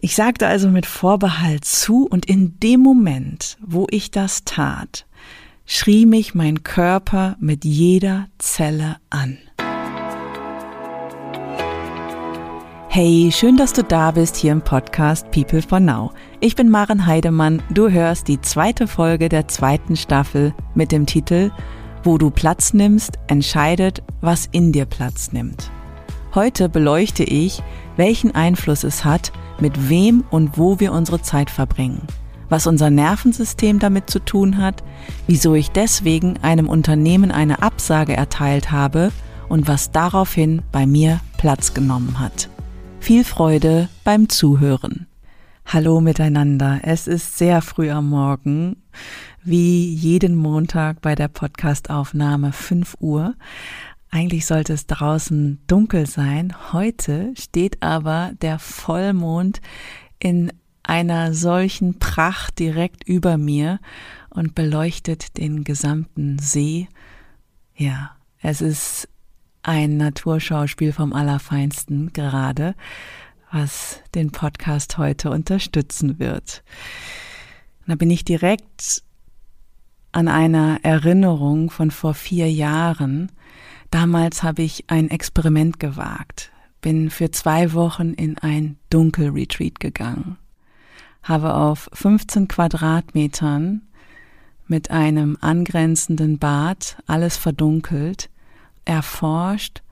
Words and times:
Ich 0.00 0.14
sagte 0.14 0.46
also 0.46 0.68
mit 0.68 0.86
Vorbehalt 0.86 1.64
zu 1.64 2.06
und 2.06 2.24
in 2.26 2.60
dem 2.60 2.78
Moment, 2.78 3.58
wo 3.60 3.88
ich 3.90 4.12
das 4.12 4.44
tat, 4.44 5.06
schrie 5.66 6.06
mich 6.06 6.36
mein 6.36 6.62
Körper 6.62 7.36
mit 7.40 7.64
jeder 7.64 8.28
Zelle 8.38 8.98
an. 9.10 9.38
Hey, 12.88 13.30
schön, 13.32 13.56
dass 13.56 13.72
du 13.72 13.82
da 13.82 14.12
bist 14.12 14.36
hier 14.36 14.52
im 14.52 14.62
Podcast 14.62 15.28
People 15.32 15.62
for 15.62 15.80
Now. 15.80 16.12
Ich 16.38 16.54
bin 16.54 16.70
Maren 16.70 17.04
Heidemann. 17.04 17.60
Du 17.68 17.90
hörst 17.90 18.28
die 18.28 18.40
zweite 18.40 18.86
Folge 18.86 19.28
der 19.28 19.48
zweiten 19.48 19.96
Staffel 19.96 20.54
mit 20.76 20.92
dem 20.92 21.06
Titel 21.06 21.50
Wo 22.04 22.18
du 22.18 22.30
Platz 22.30 22.72
nimmst, 22.72 23.18
entscheidet, 23.26 24.04
was 24.20 24.46
in 24.52 24.70
dir 24.70 24.84
Platz 24.84 25.32
nimmt. 25.32 25.72
Heute 26.36 26.68
beleuchte 26.68 27.24
ich, 27.24 27.64
welchen 27.96 28.32
Einfluss 28.32 28.84
es 28.84 29.04
hat, 29.04 29.32
mit 29.60 29.88
wem 29.88 30.24
und 30.30 30.58
wo 30.58 30.80
wir 30.80 30.92
unsere 30.92 31.22
Zeit 31.22 31.50
verbringen, 31.50 32.02
was 32.48 32.66
unser 32.66 32.90
Nervensystem 32.90 33.78
damit 33.78 34.10
zu 34.10 34.18
tun 34.18 34.58
hat, 34.58 34.82
wieso 35.26 35.54
ich 35.54 35.70
deswegen 35.70 36.38
einem 36.42 36.68
Unternehmen 36.68 37.30
eine 37.30 37.62
Absage 37.62 38.16
erteilt 38.16 38.70
habe 38.70 39.12
und 39.48 39.68
was 39.68 39.90
daraufhin 39.90 40.62
bei 40.72 40.86
mir 40.86 41.20
Platz 41.36 41.74
genommen 41.74 42.18
hat. 42.18 42.48
Viel 43.00 43.24
Freude 43.24 43.88
beim 44.04 44.28
Zuhören. 44.28 45.06
Hallo 45.64 46.00
miteinander. 46.00 46.80
Es 46.82 47.06
ist 47.06 47.36
sehr 47.36 47.60
früh 47.60 47.90
am 47.90 48.08
Morgen, 48.08 48.76
wie 49.44 49.92
jeden 49.92 50.34
Montag 50.34 51.02
bei 51.02 51.14
der 51.14 51.28
Podcastaufnahme 51.28 52.52
5 52.52 52.96
Uhr. 53.00 53.34
Eigentlich 54.10 54.46
sollte 54.46 54.72
es 54.72 54.86
draußen 54.86 55.60
dunkel 55.66 56.06
sein. 56.06 56.54
Heute 56.72 57.34
steht 57.36 57.82
aber 57.82 58.32
der 58.40 58.58
Vollmond 58.58 59.60
in 60.18 60.52
einer 60.82 61.34
solchen 61.34 61.98
Pracht 61.98 62.58
direkt 62.58 63.06
über 63.06 63.36
mir 63.36 63.78
und 64.30 64.54
beleuchtet 64.54 65.36
den 65.36 65.62
gesamten 65.62 66.38
See. 66.38 66.88
Ja, 67.76 68.16
es 68.40 68.62
ist 68.62 69.08
ein 69.62 69.98
Naturschauspiel 69.98 70.92
vom 70.92 71.12
Allerfeinsten 71.12 72.14
gerade, 72.14 72.74
was 73.52 74.00
den 74.14 74.30
Podcast 74.30 74.96
heute 74.96 75.30
unterstützen 75.30 76.18
wird. 76.18 76.62
Da 77.86 77.94
bin 77.94 78.10
ich 78.10 78.24
direkt 78.24 79.02
an 80.12 80.28
einer 80.28 80.80
Erinnerung 80.82 81.70
von 81.70 81.90
vor 81.90 82.14
vier 82.14 82.50
Jahren, 82.50 83.30
Damals 83.90 84.42
habe 84.42 84.62
ich 84.62 84.84
ein 84.88 85.10
Experiment 85.10 85.80
gewagt, 85.80 86.52
bin 86.80 87.10
für 87.10 87.30
zwei 87.30 87.72
Wochen 87.72 88.12
in 88.12 88.38
ein 88.38 88.76
Dunkelretreat 88.90 89.80
gegangen, 89.80 90.36
habe 91.22 91.54
auf 91.54 91.88
15 91.94 92.48
Quadratmetern 92.48 93.82
mit 94.66 94.90
einem 94.90 95.38
angrenzenden 95.40 96.38
Bad 96.38 96.98
alles 97.06 97.38
verdunkelt, 97.38 98.28
erforscht, 98.84 99.82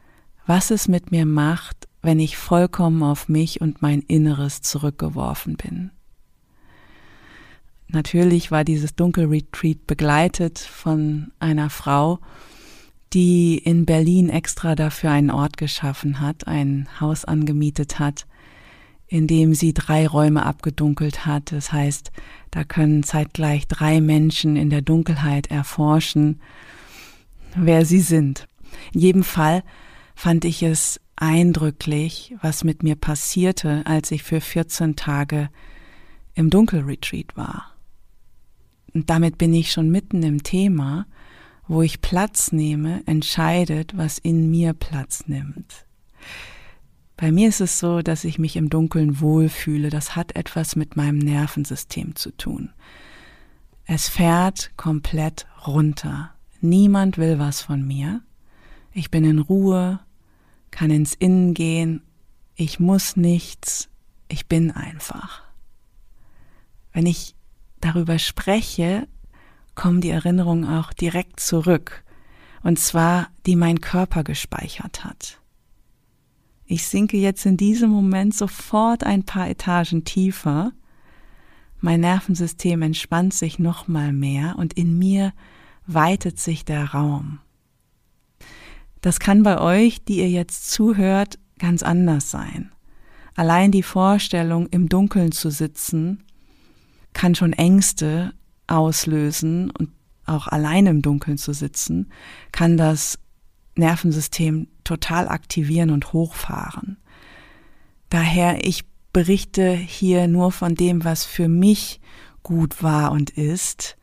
was 0.47 0.71
es 0.71 0.89
mit 0.89 1.11
mir 1.11 1.27
macht, 1.27 1.89
wenn 2.03 2.21
ich 2.21 2.37
vollkommen 2.37 3.03
auf 3.03 3.29
mich 3.29 3.61
und 3.61 3.83
mein 3.83 4.01
Inneres 4.03 4.61
zurückgeworfen 4.61 5.57
bin. 5.57 5.91
Natürlich 7.89 8.51
war 8.51 8.65
dieses 8.65 8.95
Dunkelretreat 8.95 9.87
begleitet 9.87 10.59
von 10.59 11.33
einer 11.39 11.71
Frau, 11.71 12.21
die 13.17 13.57
in 13.57 13.87
Berlin 13.87 14.29
extra 14.29 14.75
dafür 14.75 15.11
einen 15.11 15.31
Ort 15.31 15.57
geschaffen 15.57 16.21
hat, 16.21 16.47
ein 16.47 16.87
Haus 17.01 17.25
angemietet 17.25 17.99
hat, 17.99 18.27
in 19.07 19.27
dem 19.27 19.55
sie 19.55 19.73
drei 19.73 20.07
Räume 20.07 20.45
abgedunkelt 20.45 21.25
hat. 21.25 21.51
Das 21.51 21.73
heißt, 21.73 22.13
da 22.51 22.63
können 22.65 23.05
zeitgleich 23.05 23.69
drei 23.69 24.03
Menschen 24.03 24.57
in 24.57 24.69
der 24.69 24.83
Dunkelheit 24.83 25.51
erforschen, 25.51 26.43
wer 27.55 27.87
sie 27.87 28.01
sind. 28.01 28.49
In 28.93 29.01
jedem 29.01 29.25
Fall 29.25 29.65
fand 30.15 30.45
ich 30.45 30.63
es 30.63 31.01
eindrücklich, 31.17 32.35
was 32.43 32.65
mit 32.65 32.83
mir 32.83 32.97
passierte, 32.97 33.81
als 33.87 34.11
ich 34.11 34.25
für 34.25 34.43
14 34.43 34.95
Tage 34.95 35.49
im 36.35 36.51
Dunkelretreat 36.51 37.35
war. 37.35 37.73
Und 38.93 39.09
damit 39.09 39.39
bin 39.39 39.55
ich 39.55 39.73
schon 39.73 39.89
mitten 39.89 40.23
im 40.23 40.43
Thema, 40.43 41.07
wo 41.69 41.83
ich 41.83 42.01
Platz 42.01 42.53
nehme, 42.53 43.03
entscheidet, 43.07 43.97
was 43.97 44.19
in 44.19 44.51
mir 44.51 44.73
Platz 44.73 45.25
nimmt. 45.27 45.87
Bei 47.17 47.33
mir 47.33 47.49
ist 47.49 47.61
es 47.61 47.79
so, 47.79 48.03
dass 48.03 48.25
ich 48.25 48.39
mich 48.39 48.57
im 48.57 48.69
Dunkeln 48.69 49.21
wohlfühle. 49.21 49.89
Das 49.89 50.17
hat 50.17 50.37
etwas 50.37 50.77
mit 50.77 50.97
meinem 50.97 51.19
Nervensystem 51.19 52.15
zu 52.15 52.31
tun. 52.37 52.71
Es 53.87 54.09
fährt 54.09 54.73
komplett 54.77 55.47
runter. 55.67 56.35
Niemand 56.61 57.17
will 57.17 57.39
was 57.39 57.63
von 57.63 57.87
mir. 57.87 58.23
Ich 58.93 59.11
bin 59.11 59.25
in 59.25 59.39
Ruhe, 59.39 60.01
kann 60.71 60.91
ins 60.91 61.15
Innen 61.15 61.55
gehen. 61.55 62.03
Ich 62.55 62.81
muss 62.81 63.17
nichts. 63.17 63.89
Ich 64.29 64.47
bin 64.47 64.71
einfach. 64.71 65.43
Wenn 66.93 67.07
ich 67.07 67.35
darüber 67.81 68.19
spreche, 68.19 69.07
kommen 69.77 70.01
die 70.01 70.11
Erinnerungen 70.11 70.69
auch 70.69 70.93
direkt 70.93 71.39
zurück, 71.39 72.03
und 72.65 72.79
zwar 72.81 73.29
die 73.47 73.55
mein 73.55 73.81
Körper 73.81 74.25
gespeichert 74.25 75.05
hat. 75.05 75.41
Ich 76.65 76.89
sinke 76.89 77.17
jetzt 77.17 77.47
in 77.47 77.57
diesem 77.57 77.91
Moment 77.91 78.35
sofort 78.35 79.05
ein 79.05 79.23
paar 79.23 79.49
Etagen 79.49 80.05
tiefer, 80.05 80.73
mein 81.81 82.01
Nervensystem 82.01 82.83
entspannt 82.83 83.35
sich 83.35 83.59
noch 83.59 83.87
mal 83.87 84.13
mehr 84.13 84.57
und 84.59 84.73
in 84.73 84.99
mir 84.99 85.33
weitet 85.87 86.41
sich 86.41 86.65
der 86.65 86.93
Raum. 86.93 87.39
Das 89.03 89.21
kann 89.21 89.45
bei 89.45 89.61
euch, 89.61 90.03
die 90.03 90.19
ihr 90.19 90.31
jetzt 90.31 90.73
zuhört, 90.73 91.39
ganz 91.59 91.83
anders 91.83 92.31
sein. 92.31 92.73
Allein 93.37 93.71
die 93.71 93.83
Vorstellung, 93.83 94.67
im 94.69 94.89
Dunkeln 94.89 95.31
zu 95.31 95.51
sitzen, 95.51 96.25
kann 97.13 97.35
schon 97.35 97.53
Ängste 97.53 98.33
auslösen 98.67 99.71
und 99.71 99.91
auch 100.25 100.49
allein 100.49 100.87
im 100.87 101.03
Dunkeln 101.03 101.39
zu 101.39 101.53
sitzen, 101.53 102.11
kann 102.53 102.77
das 102.77 103.19
Nervensystem 103.77 104.69
total 104.85 105.29
aktivieren 105.29 105.91
und 105.91 106.13
hochfahren. 106.13 106.97
Daher, 108.11 108.65
ich 108.67 108.85
berichte 109.13 109.73
hier 109.73 110.29
nur 110.29 110.53
von 110.53 110.75
dem, 110.75 111.05
was 111.05 111.25
für 111.25 111.49
mich 111.49 112.01
gut 112.43 112.83
war 112.83 113.13
und 113.13 113.31
ist, 113.31 113.97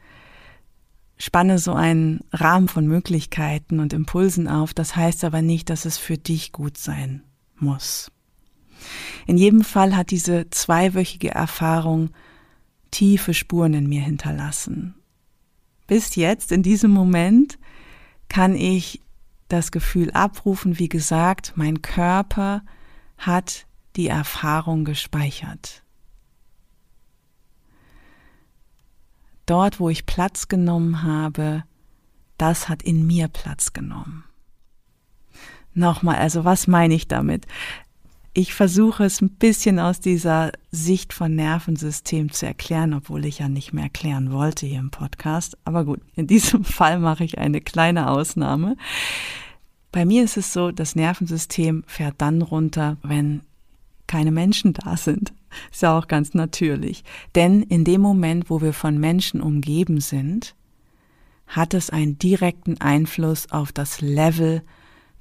spanne 1.18 1.60
so 1.60 1.74
einen 1.74 2.22
Rahmen 2.32 2.68
von 2.68 2.88
Möglichkeiten 2.88 3.80
und 3.80 3.94
Impulsen 3.94 4.48
auf, 4.48 4.74
das 4.74 4.96
heißt 4.96 5.24
aber 5.24 5.42
nicht, 5.42 5.70
dass 5.70 5.86
es 5.86 5.98
für 5.98 6.18
dich 6.18 6.52
gut 6.52 6.78
sein 6.78 7.24
muss. 7.56 8.12
In 9.26 9.38
jedem 9.38 9.64
Fall 9.64 9.96
hat 9.96 10.12
diese 10.12 10.50
zweiwöchige 10.50 11.32
Erfahrung 11.32 12.10
tiefe 12.94 13.34
Spuren 13.34 13.74
in 13.74 13.88
mir 13.88 14.02
hinterlassen. 14.02 14.96
Bis 15.88 16.16
jetzt, 16.16 16.52
in 16.52 16.64
diesem 16.64 16.92
Moment, 16.92 17.58
kann 18.30 18.56
ich 18.56 19.02
das 19.50 19.72
Gefühl 19.72 20.12
abrufen, 20.12 20.80
wie 20.80 20.90
gesagt, 20.90 21.54
mein 21.56 21.82
Körper 21.82 22.64
hat 23.18 23.66
die 23.96 24.08
Erfahrung 24.08 24.86
gespeichert. 24.86 25.84
Dort, 29.46 29.80
wo 29.80 29.90
ich 29.90 30.06
Platz 30.06 30.48
genommen 30.48 31.04
habe, 31.04 31.64
das 32.38 32.70
hat 32.70 32.82
in 32.82 33.06
mir 33.06 33.28
Platz 33.28 33.74
genommen. 33.74 34.24
Nochmal, 35.74 36.18
also 36.18 36.46
was 36.46 36.68
meine 36.68 36.94
ich 36.94 37.08
damit? 37.08 37.48
Ich 38.36 38.56
versuche 38.56 39.04
es 39.04 39.22
ein 39.22 39.30
bisschen 39.30 39.78
aus 39.78 40.00
dieser 40.00 40.54
Sicht 40.72 41.14
von 41.14 41.36
Nervensystem 41.36 42.32
zu 42.32 42.48
erklären, 42.48 42.96
obwohl 42.96 43.26
ich 43.26 43.40
ja 43.40 43.48
nicht 43.48 43.74
mehr 43.74 43.84
erklären 43.84 44.32
wollte 44.32 44.66
hier 44.66 44.80
im 44.80 44.90
Podcast. 44.90 45.56
Aber 45.66 45.86
gut, 45.86 46.00
in 46.16 46.26
diesem 46.26 46.64
Fall 46.64 46.98
mache 46.98 47.24
ich 47.24 47.38
eine 47.38 47.62
kleine 47.62 48.10
Ausnahme. 48.10 48.76
Bei 49.92 50.04
mir 50.04 50.24
ist 50.24 50.38
es 50.38 50.52
so, 50.52 50.72
das 50.72 50.96
Nervensystem 50.96 51.84
fährt 51.86 52.16
dann 52.18 52.42
runter, 52.42 52.98
wenn 53.04 53.42
keine 54.08 54.32
Menschen 54.32 54.74
da 54.74 54.98
sind. 54.98 55.32
Ist 55.72 55.84
ja 55.84 55.96
auch 55.96 56.08
ganz 56.08 56.34
natürlich. 56.34 57.04
Denn 57.36 57.62
in 57.62 57.84
dem 57.84 58.02
Moment, 58.02 58.50
wo 58.50 58.62
wir 58.62 58.74
von 58.74 59.00
Menschen 59.00 59.42
umgeben 59.42 60.02
sind, 60.02 60.56
hat 61.46 61.76
es 61.76 61.92
einen 61.92 62.18
direkten 62.18 62.82
Einfluss 62.82 63.52
auf 63.52 63.72
das 63.72 64.02
Level 64.02 64.64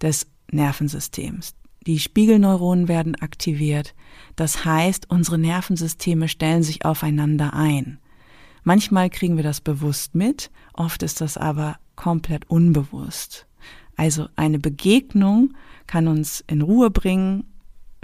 des 0.00 0.26
Nervensystems. 0.50 1.55
Die 1.87 1.99
Spiegelneuronen 1.99 2.88
werden 2.88 3.17
aktiviert. 3.17 3.94
Das 4.37 4.64
heißt, 4.64 5.11
unsere 5.11 5.38
Nervensysteme 5.38 6.29
stellen 6.29 6.62
sich 6.62 6.84
aufeinander 6.84 7.55
ein. 7.55 7.99
Manchmal 8.64 9.11
kriegen 9.11 9.37
wir 9.37 9.43
das 9.43 9.61
bewusst 9.61 10.14
mit, 10.14 10.50
oft 10.73 11.02
ist 11.02 11.20
das 11.20 11.37
aber 11.37 11.79
komplett 11.96 12.49
unbewusst. 12.49 13.46
Also 13.96 14.29
eine 14.37 14.58
Begegnung 14.58 15.55
kann 15.87 16.06
uns 16.06 16.44
in 16.46 16.62
Ruhe 16.62 16.90
bringen, 16.90 17.44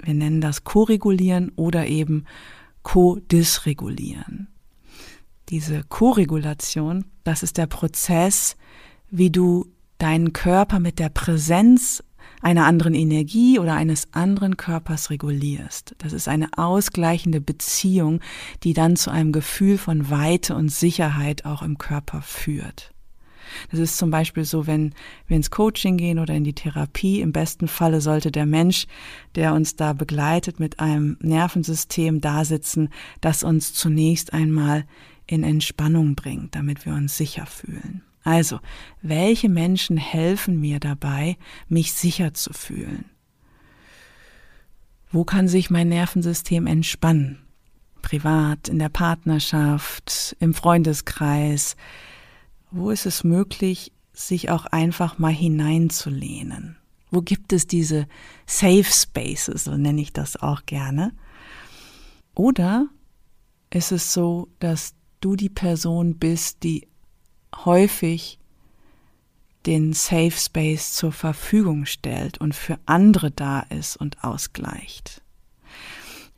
wir 0.03 0.13
nennen 0.13 0.41
das 0.41 0.63
Koregulieren 0.63 1.51
oder 1.55 1.87
eben 1.87 2.25
co-dysregulieren. 2.83 4.47
Diese 5.49 5.83
Co-Regulation, 5.83 7.05
das 7.23 7.43
ist 7.43 7.57
der 7.57 7.67
Prozess, 7.67 8.55
wie 9.09 9.31
du 9.31 9.65
deinen 9.97 10.31
Körper 10.31 10.79
mit 10.79 10.99
der 10.99 11.09
Präsenz 11.09 12.03
einer 12.41 12.65
anderen 12.65 12.93
Energie 12.93 13.59
oder 13.59 13.73
eines 13.73 14.13
anderen 14.13 14.57
Körpers 14.57 15.09
regulierst. 15.09 15.95
Das 15.97 16.13
ist 16.13 16.27
eine 16.27 16.49
ausgleichende 16.57 17.41
Beziehung, 17.41 18.21
die 18.63 18.73
dann 18.73 18.95
zu 18.95 19.11
einem 19.11 19.31
Gefühl 19.31 19.77
von 19.77 20.09
Weite 20.09 20.55
und 20.55 20.69
Sicherheit 20.69 21.45
auch 21.45 21.61
im 21.61 21.77
Körper 21.77 22.21
führt. 22.21 22.93
Das 23.71 23.79
ist 23.79 23.97
zum 23.97 24.11
Beispiel 24.11 24.45
so, 24.45 24.67
wenn 24.67 24.93
wir 25.27 25.37
ins 25.37 25.51
Coaching 25.51 25.97
gehen 25.97 26.19
oder 26.19 26.33
in 26.35 26.43
die 26.43 26.53
Therapie. 26.53 27.21
Im 27.21 27.31
besten 27.31 27.67
Falle 27.67 28.01
sollte 28.01 28.31
der 28.31 28.45
Mensch, 28.45 28.85
der 29.35 29.53
uns 29.53 29.75
da 29.75 29.93
begleitet, 29.93 30.59
mit 30.59 30.79
einem 30.79 31.17
Nervensystem 31.21 32.21
da 32.21 32.45
sitzen, 32.45 32.89
das 33.21 33.43
uns 33.43 33.73
zunächst 33.73 34.33
einmal 34.33 34.85
in 35.25 35.43
Entspannung 35.43 36.15
bringt, 36.15 36.55
damit 36.55 36.85
wir 36.85 36.93
uns 36.93 37.17
sicher 37.17 37.45
fühlen. 37.45 38.03
Also, 38.29 38.59
welche 39.01 39.49
Menschen 39.49 39.97
helfen 39.97 40.59
mir 40.59 40.79
dabei, 40.79 41.35
mich 41.67 41.93
sicher 41.93 42.35
zu 42.35 42.53
fühlen? 42.53 43.05
Wo 45.09 45.23
kann 45.23 45.47
sich 45.47 45.71
mein 45.71 45.89
Nervensystem 45.89 46.67
entspannen? 46.67 47.39
Privat, 48.03 48.69
in 48.69 48.77
der 48.77 48.89
Partnerschaft, 48.89 50.37
im 50.39 50.53
Freundeskreis. 50.53 51.75
Wo 52.69 52.91
ist 52.91 53.07
es 53.07 53.23
möglich, 53.23 53.93
sich 54.13 54.51
auch 54.51 54.67
einfach 54.67 55.17
mal 55.17 55.33
hineinzulehnen? 55.33 56.77
Wo 57.09 57.23
gibt 57.23 57.51
es 57.51 57.65
diese 57.65 58.07
Safe 58.45 58.83
Spaces, 58.83 59.63
so 59.63 59.75
nenne 59.75 60.01
ich 60.01 60.13
das 60.13 60.35
auch 60.35 60.67
gerne? 60.67 61.13
Oder 62.35 62.89
ist 63.71 63.91
es 63.91 64.13
so, 64.13 64.49
dass 64.59 64.93
du 65.19 65.35
die 65.35 65.49
Person 65.49 66.19
bist, 66.19 66.61
die 66.61 66.87
häufig 67.55 68.39
den 69.65 69.93
Safe 69.93 70.31
Space 70.31 70.93
zur 70.93 71.11
Verfügung 71.11 71.85
stellt 71.85 72.39
und 72.39 72.55
für 72.55 72.79
andere 72.85 73.31
da 73.31 73.61
ist 73.61 73.97
und 73.97 74.23
ausgleicht. 74.23 75.21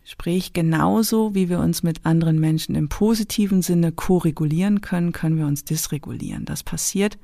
Sprich, 0.03 0.51
genauso 0.51 1.35
wie 1.35 1.47
wir 1.47 1.59
uns 1.59 1.83
mit 1.83 2.05
anderen 2.05 2.39
Menschen 2.39 2.75
im 2.75 2.89
positiven 2.89 3.61
Sinne 3.61 3.91
ko-regulieren 3.91 4.81
können, 4.81 5.13
können 5.13 5.37
wir 5.37 5.45
uns 5.45 5.63
dysregulieren. 5.63 6.43
Das 6.43 6.63
passiert, 6.63 7.17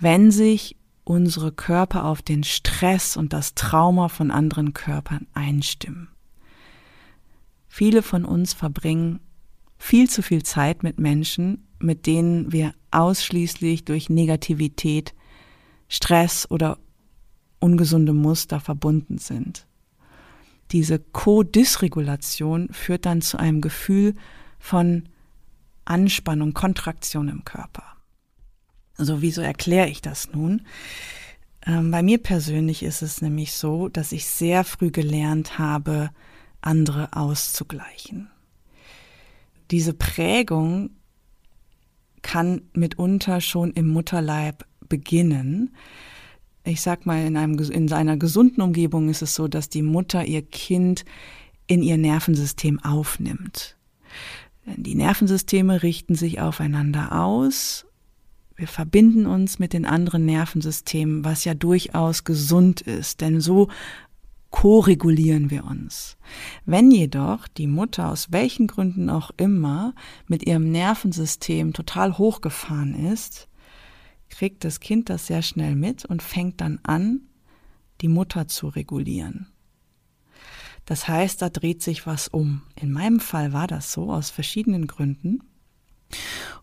wenn 0.00 0.30
sich 0.32 0.76
unsere 1.04 1.52
Körper 1.52 2.04
auf 2.06 2.22
den 2.22 2.42
Stress 2.42 3.16
und 3.16 3.32
das 3.32 3.54
Trauma 3.54 4.08
von 4.08 4.32
anderen 4.32 4.72
Körpern 4.72 5.28
einstimmen. 5.34 6.08
Viele 7.68 8.02
von 8.02 8.24
uns 8.24 8.52
verbringen 8.52 9.20
viel 9.78 10.10
zu 10.10 10.22
viel 10.22 10.42
Zeit 10.42 10.82
mit 10.82 10.98
Menschen, 10.98 11.65
mit 11.78 12.06
denen 12.06 12.52
wir 12.52 12.74
ausschließlich 12.90 13.84
durch 13.84 14.08
Negativität, 14.08 15.14
Stress 15.88 16.50
oder 16.50 16.78
ungesunde 17.60 18.12
Muster 18.12 18.60
verbunden 18.60 19.18
sind. 19.18 19.66
Diese 20.72 20.98
Co-Dysregulation 20.98 22.68
führt 22.72 23.06
dann 23.06 23.22
zu 23.22 23.38
einem 23.38 23.60
Gefühl 23.60 24.14
von 24.58 25.08
Anspannung, 25.84 26.54
Kontraktion 26.54 27.28
im 27.28 27.44
Körper. 27.44 27.84
Also 28.96 29.22
wieso 29.22 29.42
erkläre 29.42 29.88
ich 29.88 30.02
das 30.02 30.32
nun? 30.32 30.62
Ähm, 31.64 31.90
bei 31.90 32.02
mir 32.02 32.18
persönlich 32.18 32.82
ist 32.82 33.02
es 33.02 33.22
nämlich 33.22 33.52
so, 33.52 33.88
dass 33.88 34.12
ich 34.12 34.26
sehr 34.26 34.64
früh 34.64 34.90
gelernt 34.90 35.58
habe, 35.58 36.10
andere 36.60 37.12
auszugleichen. 37.12 38.30
Diese 39.70 39.94
Prägung 39.94 40.90
kann 42.36 42.60
mitunter 42.74 43.40
schon 43.40 43.70
im 43.70 43.88
Mutterleib 43.88 44.66
beginnen. 44.90 45.74
Ich 46.64 46.82
sag 46.82 47.06
mal, 47.06 47.24
in, 47.24 47.34
einem, 47.38 47.58
in 47.58 47.90
einer 47.90 48.18
gesunden 48.18 48.60
Umgebung 48.60 49.08
ist 49.08 49.22
es 49.22 49.34
so, 49.34 49.48
dass 49.48 49.70
die 49.70 49.80
Mutter 49.80 50.22
ihr 50.22 50.42
Kind 50.42 51.06
in 51.66 51.82
ihr 51.82 51.96
Nervensystem 51.96 52.78
aufnimmt. 52.84 53.78
Die 54.66 54.96
Nervensysteme 54.96 55.82
richten 55.82 56.14
sich 56.14 56.38
aufeinander 56.38 57.18
aus. 57.22 57.86
Wir 58.54 58.68
verbinden 58.68 59.24
uns 59.24 59.58
mit 59.58 59.72
den 59.72 59.86
anderen 59.86 60.26
Nervensystemen, 60.26 61.24
was 61.24 61.46
ja 61.46 61.54
durchaus 61.54 62.24
gesund 62.24 62.82
ist, 62.82 63.22
denn 63.22 63.40
so 63.40 63.68
ko-regulieren 64.50 65.50
wir 65.50 65.64
uns. 65.64 66.16
Wenn 66.64 66.90
jedoch 66.90 67.48
die 67.48 67.66
Mutter 67.66 68.10
aus 68.10 68.32
welchen 68.32 68.66
Gründen 68.66 69.10
auch 69.10 69.30
immer 69.36 69.94
mit 70.26 70.46
ihrem 70.46 70.70
Nervensystem 70.70 71.72
total 71.72 72.16
hochgefahren 72.16 72.94
ist, 73.12 73.48
kriegt 74.30 74.64
das 74.64 74.80
Kind 74.80 75.08
das 75.10 75.26
sehr 75.26 75.42
schnell 75.42 75.74
mit 75.74 76.04
und 76.04 76.22
fängt 76.22 76.60
dann 76.60 76.80
an, 76.82 77.22
die 78.00 78.08
Mutter 78.08 78.48
zu 78.48 78.68
regulieren. 78.68 79.48
Das 80.84 81.08
heißt, 81.08 81.42
da 81.42 81.48
dreht 81.48 81.82
sich 81.82 82.06
was 82.06 82.28
um. 82.28 82.62
In 82.80 82.92
meinem 82.92 83.20
Fall 83.20 83.52
war 83.52 83.66
das 83.66 83.92
so 83.92 84.12
aus 84.12 84.30
verschiedenen 84.30 84.86
Gründen. 84.86 85.42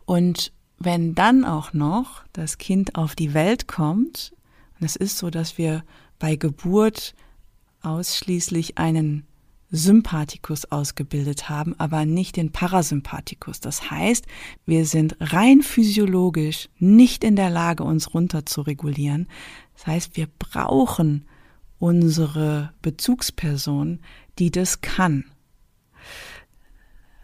Und 0.05 0.53
wenn 0.79 1.13
dann 1.13 1.45
auch 1.45 1.73
noch 1.73 2.23
das 2.31 2.57
Kind 2.57 2.95
auf 2.95 3.15
die 3.15 3.33
Welt 3.33 3.67
kommt, 3.67 4.33
und 4.79 4.85
es 4.85 4.95
ist 4.95 5.17
so, 5.17 5.29
dass 5.29 5.57
wir 5.57 5.83
bei 6.19 6.35
Geburt 6.35 7.15
ausschließlich 7.83 8.77
einen 8.77 9.25
Sympathikus 9.69 10.65
ausgebildet 10.65 11.49
haben, 11.49 11.73
aber 11.79 12.05
nicht 12.05 12.37
den 12.37 12.51
Parasympathikus. 12.51 13.59
Das 13.59 13.89
heißt, 13.89 14.25
wir 14.67 14.85
sind 14.85 15.17
rein 15.19 15.63
physiologisch 15.63 16.69
nicht 16.77 17.23
in 17.23 17.35
der 17.35 17.49
Lage, 17.49 17.83
uns 17.83 18.13
runter 18.13 18.45
zu 18.45 18.61
regulieren. 18.61 19.27
Das 19.73 19.87
heißt, 19.87 20.15
wir 20.15 20.27
brauchen 20.37 21.25
unsere 21.79 22.71
Bezugsperson, 22.83 23.99
die 24.37 24.51
das 24.51 24.81
kann. 24.81 25.25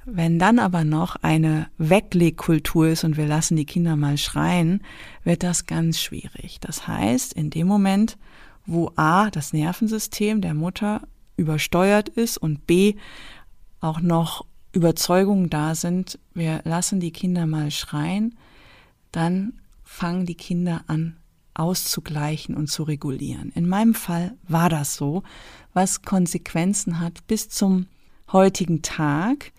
Wenn 0.05 0.39
dann 0.39 0.57
aber 0.57 0.83
noch 0.83 1.17
eine 1.17 1.67
Weglegkultur 1.77 2.87
ist 2.87 3.03
und 3.03 3.15
wir 3.15 3.27
lassen 3.27 3.57
die 3.57 3.65
Kinder 3.65 3.95
mal 3.95 4.17
schreien, 4.17 4.81
wird 5.23 5.43
das 5.43 5.67
ganz 5.67 6.01
schwierig. 6.01 6.59
Das 6.61 6.87
heißt, 6.87 7.33
in 7.33 7.51
dem 7.51 7.67
Moment, 7.67 8.17
wo 8.69 8.91
A, 8.95 9.29
das 9.29 9.53
Nervensystem 9.53 10.41
der 10.41 10.53
Mutter 10.53 11.01
übersteuert 11.37 12.09
ist 12.09 12.37
und 12.37 12.67
B, 12.67 12.95
auch 13.81 14.01
noch 14.01 14.45
Überzeugungen 14.71 15.49
da 15.49 15.73
sind, 15.73 16.19
wir 16.33 16.61
lassen 16.63 16.99
die 16.99 17.11
Kinder 17.11 17.47
mal 17.47 17.71
schreien, 17.71 18.37
dann 19.11 19.53
fangen 19.83 20.25
die 20.25 20.35
Kinder 20.35 20.83
an 20.87 21.17
auszugleichen 21.55 22.55
und 22.55 22.67
zu 22.67 22.83
regulieren. 22.83 23.51
In 23.55 23.67
meinem 23.67 23.95
Fall 23.95 24.37
war 24.47 24.69
das 24.69 24.95
so, 24.95 25.23
was 25.73 26.03
Konsequenzen 26.03 26.99
hat 26.99 27.25
bis 27.27 27.49
zum 27.49 27.87
heutigen 28.31 28.81
Tag. 28.81 29.51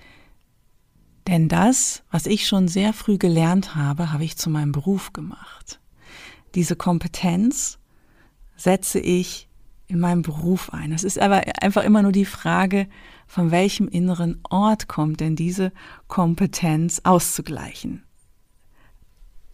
Denn 1.26 1.48
das, 1.48 2.02
was 2.10 2.26
ich 2.26 2.46
schon 2.46 2.68
sehr 2.68 2.92
früh 2.92 3.18
gelernt 3.18 3.74
habe, 3.74 4.12
habe 4.12 4.24
ich 4.24 4.36
zu 4.36 4.48
meinem 4.48 4.72
Beruf 4.72 5.12
gemacht. 5.12 5.80
Diese 6.54 6.76
Kompetenz 6.76 7.79
setze 8.60 9.00
ich 9.00 9.48
in 9.86 9.98
meinem 9.98 10.22
Beruf 10.22 10.72
ein? 10.72 10.92
Es 10.92 11.04
ist 11.04 11.18
aber 11.18 11.42
einfach 11.62 11.82
immer 11.82 12.02
nur 12.02 12.12
die 12.12 12.24
Frage, 12.24 12.86
von 13.26 13.50
welchem 13.50 13.88
inneren 13.88 14.40
Ort 14.48 14.88
kommt 14.88 15.20
denn 15.20 15.36
diese 15.36 15.72
Kompetenz 16.08 17.00
auszugleichen? 17.04 18.04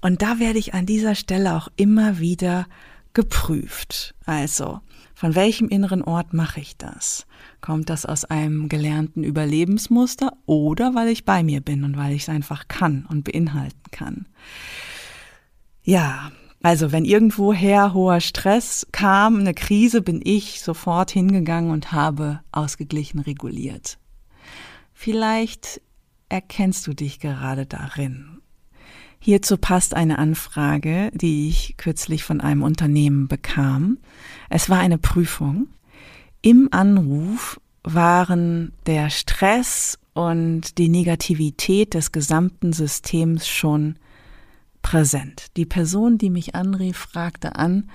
Und 0.00 0.22
da 0.22 0.38
werde 0.38 0.58
ich 0.58 0.75
an 0.75 0.86
dieser 0.86 1.14
Stelle 1.14 1.56
auch 1.56 1.68
immer 1.76 2.18
wieder 2.18 2.66
geprüft. 3.12 4.14
Also, 4.25 4.80
von 5.14 5.34
welchem 5.34 5.68
inneren 5.68 6.02
Ort 6.02 6.34
mache 6.34 6.60
ich 6.60 6.76
das? 6.76 7.26
Kommt 7.62 7.88
das 7.88 8.04
aus 8.04 8.25
einem 8.26 8.68
gelernten 8.68 9.25
Überlebensmuster 9.25 10.32
oder 10.44 10.94
weil 10.94 11.08
ich 11.08 11.25
bei 11.25 11.42
mir 11.42 11.60
bin 11.60 11.84
und 11.84 11.96
weil 11.96 12.12
ich 12.12 12.22
es 12.22 12.28
einfach 12.28 12.68
kann 12.68 13.06
und 13.08 13.25
beinhalten 13.25 13.90
kann? 13.90 14.26
Ja, 15.82 16.30
also 16.62 16.92
wenn 16.92 17.04
irgendwoher 17.04 17.92
hoher 17.94 18.20
Stress 18.20 18.86
kam, 18.92 19.40
eine 19.40 19.54
Krise, 19.54 20.02
bin 20.02 20.20
ich 20.25 20.60
sofort 20.62 21.10
hingegangen 21.10 21.70
und 21.70 21.92
habe 21.92 22.40
ausgeglichen 22.52 23.20
reguliert. 23.20 23.98
Vielleicht 24.92 25.80
erkennst 26.28 26.86
du 26.86 26.94
dich 26.94 27.20
gerade 27.20 27.66
darin. 27.66 28.40
Hierzu 29.18 29.56
passt 29.56 29.94
eine 29.94 30.18
Anfrage, 30.18 31.10
die 31.14 31.48
ich 31.48 31.76
kürzlich 31.76 32.25
von 32.25 32.40
einem 32.40 32.62
Unternehmen 32.62 33.28
bekam. 33.28 33.98
Es 34.48 34.70
war 34.70 34.78
eine 34.78 34.98
Prüfung. 34.98 35.68
Im 36.42 36.68
Anruf 36.70 37.60
waren 37.82 38.72
der 38.86 39.10
Stress 39.10 39.98
und 40.14 40.78
die 40.78 40.88
Negativität 40.88 41.94
des 41.94 42.12
gesamten 42.12 42.72
Systems 42.72 43.48
schon 43.48 43.96
präsent. 44.87 45.47
Die 45.57 45.66
Person, 45.66 46.16
die 46.16 46.31
mich 46.31 46.55
anrief, 46.55 46.97
fragte 46.97 47.57
an, 47.57 47.90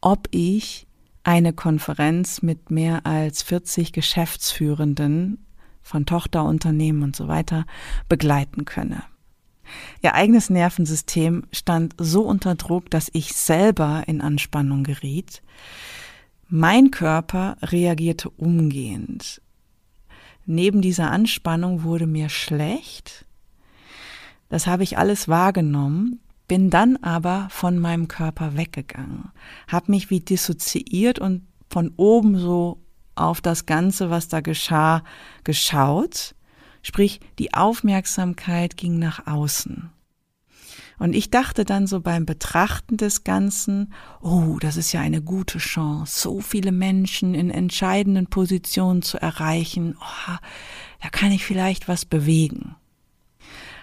ob 0.00 0.26
ich 0.32 0.88
eine 1.22 1.52
Konferenz 1.52 2.42
mit 2.42 2.68
mehr 2.68 3.06
als 3.06 3.44
40 3.44 3.92
Geschäftsführenden 3.92 5.46
von 5.82 6.04
Tochterunternehmen 6.04 7.04
und 7.04 7.14
so 7.14 7.28
weiter 7.28 7.64
begleiten 8.08 8.64
könne. 8.64 9.04
Ihr 10.02 10.14
eigenes 10.14 10.50
Nervensystem 10.50 11.44
stand 11.52 11.94
so 11.96 12.22
unter 12.22 12.56
Druck, 12.56 12.90
dass 12.90 13.08
ich 13.12 13.32
selber 13.32 14.02
in 14.08 14.20
Anspannung 14.20 14.82
geriet. 14.82 15.42
Mein 16.48 16.90
Körper 16.90 17.56
reagierte 17.62 18.30
umgehend. 18.30 19.40
Neben 20.44 20.82
dieser 20.82 21.12
Anspannung 21.12 21.84
wurde 21.84 22.08
mir 22.08 22.30
schlecht. 22.30 23.25
Das 24.48 24.66
habe 24.66 24.82
ich 24.82 24.98
alles 24.98 25.28
wahrgenommen, 25.28 26.20
bin 26.48 26.70
dann 26.70 26.96
aber 26.98 27.48
von 27.50 27.78
meinem 27.78 28.08
Körper 28.08 28.56
weggegangen, 28.56 29.30
habe 29.68 29.90
mich 29.90 30.10
wie 30.10 30.20
dissoziiert 30.20 31.18
und 31.18 31.46
von 31.68 31.92
oben 31.96 32.38
so 32.38 32.80
auf 33.14 33.40
das 33.40 33.66
Ganze, 33.66 34.10
was 34.10 34.28
da 34.28 34.40
geschah, 34.40 35.02
geschaut 35.42 36.36
Sprich, 36.86 37.18
die 37.40 37.52
Aufmerksamkeit 37.52 38.76
ging 38.76 39.00
nach 39.00 39.26
außen. 39.26 39.90
Und 41.00 41.16
ich 41.16 41.30
dachte 41.30 41.64
dann 41.64 41.88
so 41.88 42.00
beim 42.00 42.26
Betrachten 42.26 42.96
des 42.96 43.24
Ganzen, 43.24 43.92
oh, 44.20 44.58
das 44.60 44.76
ist 44.76 44.92
ja 44.92 45.00
eine 45.00 45.20
gute 45.20 45.58
Chance, 45.58 46.20
so 46.20 46.40
viele 46.40 46.70
Menschen 46.70 47.34
in 47.34 47.50
entscheidenden 47.50 48.28
Positionen 48.28 49.02
zu 49.02 49.20
erreichen, 49.20 49.96
oh, 50.00 50.36
da 51.02 51.08
kann 51.08 51.32
ich 51.32 51.44
vielleicht 51.44 51.88
was 51.88 52.04
bewegen. 52.04 52.76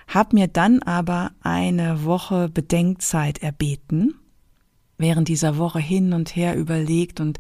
Hab 0.08 0.34
mir 0.34 0.48
dann 0.48 0.82
aber 0.82 1.32
eine 1.42 2.04
Woche 2.04 2.50
Bedenkzeit 2.50 3.40
erbeten, 3.40 4.16
während 4.98 5.28
dieser 5.28 5.58
Woche 5.58 5.80
hin 5.80 6.14
und 6.14 6.36
her 6.36 6.56
überlegt 6.56 7.20
und 7.20 7.40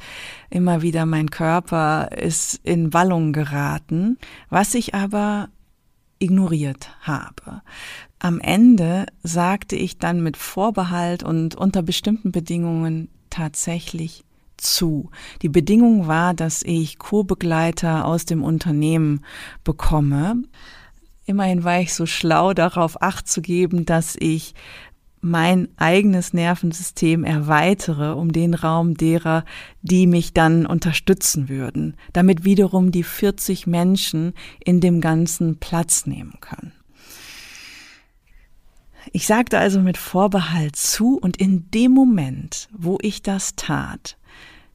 immer 0.49 0.81
wieder 0.81 1.05
mein 1.05 1.29
Körper 1.29 2.09
ist 2.11 2.59
in 2.63 2.93
Wallung 2.93 3.33
geraten, 3.33 4.17
was 4.49 4.75
ich 4.75 4.95
aber 4.95 5.49
ignoriert 6.19 6.95
habe. 7.01 7.61
Am 8.19 8.39
Ende 8.39 9.05
sagte 9.23 9.75
ich 9.75 9.97
dann 9.97 10.23
mit 10.23 10.37
Vorbehalt 10.37 11.23
und 11.23 11.55
unter 11.55 11.81
bestimmten 11.81 12.31
Bedingungen 12.31 13.09
tatsächlich 13.29 14.23
zu. 14.57 15.09
Die 15.41 15.49
Bedingung 15.49 16.07
war, 16.07 16.33
dass 16.33 16.63
ich 16.63 16.97
Co-Begleiter 16.97 18.05
aus 18.05 18.25
dem 18.25 18.43
Unternehmen 18.43 19.25
bekomme. 19.63 20.43
Immerhin 21.25 21.63
war 21.63 21.79
ich 21.79 21.93
so 21.93 22.05
schlau, 22.05 22.53
darauf 22.53 23.01
acht 23.01 23.27
zu 23.27 23.41
geben, 23.41 23.85
dass 23.85 24.15
ich 24.19 24.53
mein 25.21 25.69
eigenes 25.77 26.33
Nervensystem 26.33 27.23
erweitere 27.23 28.13
um 28.15 28.33
den 28.33 28.53
Raum 28.53 28.95
derer, 28.95 29.45
die 29.81 30.05
mich 30.05 30.33
dann 30.33 30.65
unterstützen 30.65 31.47
würden, 31.47 31.95
damit 32.11 32.43
wiederum 32.43 32.91
die 32.91 33.03
40 33.03 33.65
Menschen 33.65 34.33
in 34.59 34.81
dem 34.81 34.99
Ganzen 34.99 35.59
Platz 35.59 36.05
nehmen 36.05 36.33
können. 36.41 36.73
Ich 39.13 39.25
sagte 39.25 39.59
also 39.59 39.79
mit 39.79 39.97
Vorbehalt 39.97 40.75
zu 40.75 41.17
und 41.17 41.37
in 41.37 41.71
dem 41.71 41.93
Moment, 41.93 42.67
wo 42.73 42.97
ich 43.01 43.21
das 43.21 43.55
tat, 43.55 44.17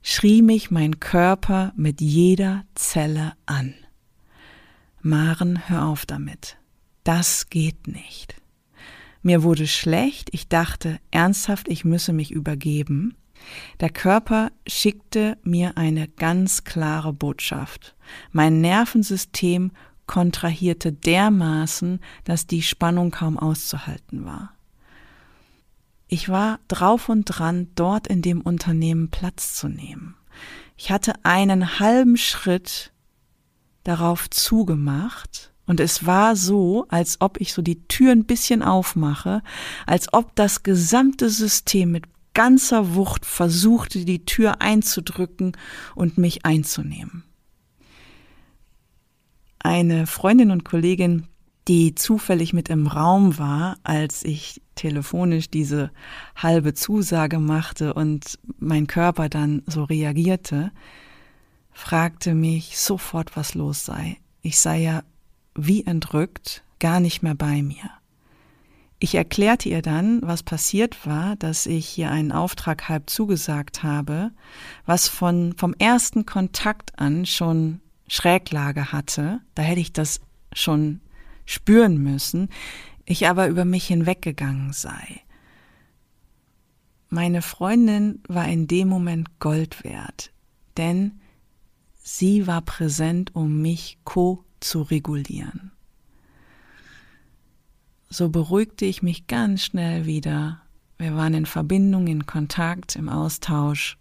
schrie 0.03 0.41
mich 0.41 0.71
mein 0.71 0.99
Körper 0.99 1.73
mit 1.77 2.01
jeder 2.01 2.65
Zelle 2.75 3.35
an. 3.45 3.75
Maren, 5.09 5.69
hör 5.69 5.87
auf 5.87 6.05
damit. 6.05 6.59
Das 7.03 7.49
geht 7.49 7.89
nicht. 7.89 8.37
Mir 9.23 9.43
wurde 9.43 9.67
schlecht, 9.67 10.29
ich 10.33 10.49
dachte 10.49 11.01
ernsthaft, 11.11 11.69
ich 11.69 11.85
müsse 11.85 12.13
mich 12.13 12.31
übergeben. 12.31 13.17
Der 13.81 13.89
Körper 13.89 14.51
schickte 14.67 15.39
mir 15.43 15.79
eine 15.79 16.09
ganz 16.09 16.65
klare 16.65 17.15
Botschaft. 17.15 17.97
Mein 18.33 18.61
Nervensystem 18.61 19.71
kontrahierte 20.07 20.93
dermaßen, 20.93 22.01
dass 22.25 22.47
die 22.47 22.63
Spannung 22.63 23.11
kaum 23.11 23.39
auszuhalten 23.39 24.27
war. 24.27 24.53
Ich 26.07 26.29
war 26.29 26.61
drauf 26.69 27.09
und 27.09 27.25
dran, 27.25 27.69
dort 27.75 28.07
in 28.09 28.21
dem 28.21 28.43
Unternehmen 28.43 29.11
Platz 29.11 29.55
zu 29.55 29.69
nehmen. 29.69 30.17
Ich 30.77 30.91
hatte 30.91 31.25
einen 31.25 31.81
halben 31.81 32.19
Schritt 32.19 32.93
darauf 33.85 34.29
zugemacht 34.31 35.53
und 35.69 35.81
es 35.81 36.07
war 36.07 36.35
so, 36.35 36.87
als 36.89 37.21
ob 37.21 37.41
ich 37.41 37.53
so 37.53 37.61
die 37.61 37.87
Tür 37.89 38.13
ein 38.13 38.25
bisschen 38.25 38.63
aufmache, 38.63 39.43
als 39.87 40.13
ob 40.15 40.35
das 40.35 40.63
gesamte 40.63 41.29
System 41.29 41.93
mit 41.93 42.05
ganzer 42.33 42.95
Wucht 42.95 43.27
versuchte, 43.27 44.07
die 44.07 44.25
Tür 44.25 44.63
einzudrücken 44.63 45.53
und 45.95 46.17
mich 46.17 46.47
einzunehmen. 46.47 47.23
Eine 49.59 50.07
Freundin 50.07 50.51
und 50.53 50.65
Kollegin, 50.65 51.27
die 51.69 51.95
zufällig 51.95 52.55
mit 52.55 52.71
im 52.71 52.87
Raum 52.87 53.39
war, 53.39 53.77
als 53.83 54.25
ich 54.25 54.63
telefonisch 54.75 55.51
diese 55.51 55.91
halbe 56.35 56.73
Zusage 56.73 57.39
machte 57.41 57.93
und 57.93 58.39
mein 58.59 58.87
Körper 58.87 59.29
dann 59.29 59.63
so 59.67 59.85
reagierte, 59.85 60.73
fragte 61.79 62.35
mich 62.35 62.77
sofort, 62.77 63.37
was 63.37 63.55
los 63.55 63.85
sei. 63.85 64.19
Ich 64.43 64.59
sei 64.59 64.81
ja 64.81 65.05
wie 65.55 65.85
entrückt, 65.87 66.65
gar 66.81 66.99
nicht 66.99 67.23
mehr 67.23 67.37
bei 67.37 67.63
mir. 67.63 67.91
Ich 68.99 69.15
erklärte 69.15 69.69
ihr 69.69 69.81
dann, 69.81 70.21
was 70.23 70.43
passiert 70.43 71.07
war, 71.07 71.37
dass 71.37 71.67
ich 71.67 71.87
hier 71.87 72.11
einen 72.11 72.33
Auftrag 72.33 72.89
halb 72.89 73.09
zugesagt 73.09 73.85
habe, 73.85 74.33
was 74.87 75.07
von, 75.07 75.55
vom 75.57 75.73
ersten 75.79 76.27
Kontakt 76.27 76.99
an 76.99 77.25
schon 77.27 77.81
Schräglage 78.09 78.91
hatte. 78.91 79.41
Da 79.55 79.63
hätte 79.63 79.81
ich 79.81 79.93
das 79.93 80.21
schon 80.53 81.01
spüren 81.47 82.03
müssen, 82.03 82.49
ich 83.05 83.29
aber 83.29 83.47
über 83.47 83.65
mich 83.65 83.87
hinweggegangen 83.87 84.73
sei. 84.73 85.21
Meine 87.09 87.41
Freundin 87.41 88.21
war 88.27 88.49
in 88.49 88.67
dem 88.67 88.89
Moment 88.89 89.39
Gold 89.39 89.85
wert, 89.85 90.33
denn 90.77 91.21
sie 92.17 92.47
war 92.47 92.63
präsent, 92.63 93.35
um 93.35 93.61
mich 93.61 93.99
co 94.05 94.45
zu 94.61 94.83
regulieren. 94.83 95.73
So 98.09 98.31
beruhigte 98.31 98.87
ich 98.87 99.03
mich 99.03 99.27
ganz 99.27 99.63
schnell 99.63 100.07
wieder. 100.07 100.63
Wir 100.97 101.15
waren 101.15 101.35
in 101.35 101.45
Verbindung, 101.45 102.07
in 102.07 102.25
Kontakt, 102.25 102.97
im 102.97 103.11
Austausch. 103.11 103.99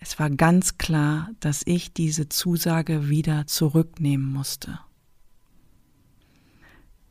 Es 0.00 0.18
war 0.18 0.28
ganz 0.28 0.76
klar, 0.76 1.30
dass 1.38 1.62
ich 1.64 1.92
diese 1.92 2.28
Zusage 2.28 3.08
wieder 3.08 3.46
zurücknehmen 3.46 4.26
musste. 4.26 4.80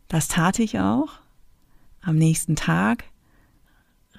Das 0.10 0.28
tat 0.28 0.60
ich 0.60 0.80
auch. 0.80 1.14
Am 2.02 2.18
nächsten 2.18 2.58
Tag 2.58 3.06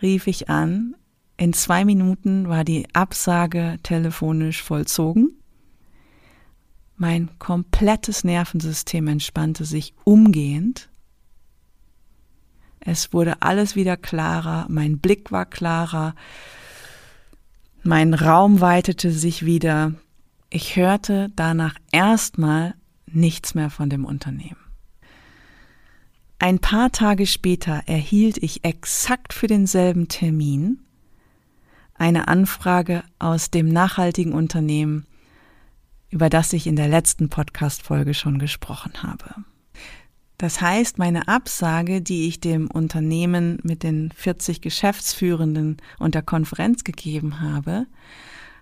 rief 0.00 0.26
ich 0.26 0.48
an. 0.48 0.96
In 1.36 1.52
zwei 1.52 1.84
Minuten 1.84 2.48
war 2.48 2.64
die 2.64 2.86
Absage 2.94 3.78
telefonisch 3.82 4.62
vollzogen. 4.62 5.32
Mein 6.96 7.30
komplettes 7.40 8.22
Nervensystem 8.22 9.08
entspannte 9.08 9.64
sich 9.64 9.94
umgehend. 10.04 10.88
Es 12.78 13.12
wurde 13.12 13.42
alles 13.42 13.74
wieder 13.74 13.96
klarer, 13.96 14.66
mein 14.68 14.98
Blick 14.98 15.32
war 15.32 15.46
klarer, 15.46 16.14
mein 17.82 18.14
Raum 18.14 18.60
weitete 18.60 19.10
sich 19.10 19.44
wieder. 19.44 19.94
Ich 20.50 20.76
hörte 20.76 21.32
danach 21.34 21.74
erstmal 21.90 22.74
nichts 23.06 23.54
mehr 23.54 23.70
von 23.70 23.90
dem 23.90 24.04
Unternehmen. 24.04 24.56
Ein 26.38 26.60
paar 26.60 26.92
Tage 26.92 27.26
später 27.26 27.82
erhielt 27.86 28.38
ich 28.38 28.64
exakt 28.64 29.32
für 29.32 29.46
denselben 29.46 30.08
Termin 30.08 30.83
eine 31.94 32.28
Anfrage 32.28 33.04
aus 33.18 33.50
dem 33.50 33.68
nachhaltigen 33.68 34.32
Unternehmen 34.32 35.06
über 36.14 36.30
das 36.30 36.52
ich 36.52 36.68
in 36.68 36.76
der 36.76 36.86
letzten 36.86 37.28
Podcast-Folge 37.28 38.14
schon 38.14 38.38
gesprochen 38.38 39.02
habe. 39.02 39.34
Das 40.38 40.60
heißt, 40.60 40.96
meine 40.96 41.26
Absage, 41.26 42.02
die 42.02 42.28
ich 42.28 42.38
dem 42.38 42.70
Unternehmen 42.70 43.58
mit 43.64 43.82
den 43.82 44.12
40 44.12 44.60
Geschäftsführenden 44.60 45.78
und 45.98 46.14
der 46.14 46.22
Konferenz 46.22 46.84
gegeben 46.84 47.40
habe, 47.40 47.86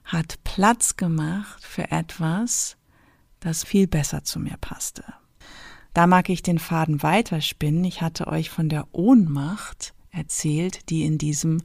hat 0.03 0.43
Platz 0.45 0.97
gemacht 0.97 1.62
für 1.62 1.91
etwas, 1.91 2.79
das 3.41 3.65
viel 3.65 3.87
besser 3.87 4.25
zu 4.25 4.41
mir 4.41 4.57
passte. 4.59 5.05
Da 5.93 6.07
mag 6.07 6.31
ich 6.31 6.43
den 6.43 6.59
Faden 6.59 7.03
weiterspinnen. 7.03 7.85
Ich 7.85 8.01
hatte 8.01 8.29
euch 8.29 8.49
von 8.49 8.71
der 8.71 8.87
Ohnmacht 8.93 9.93
erzählt, 10.11 10.89
die 10.89 11.05
in 11.05 11.19
diesem 11.19 11.61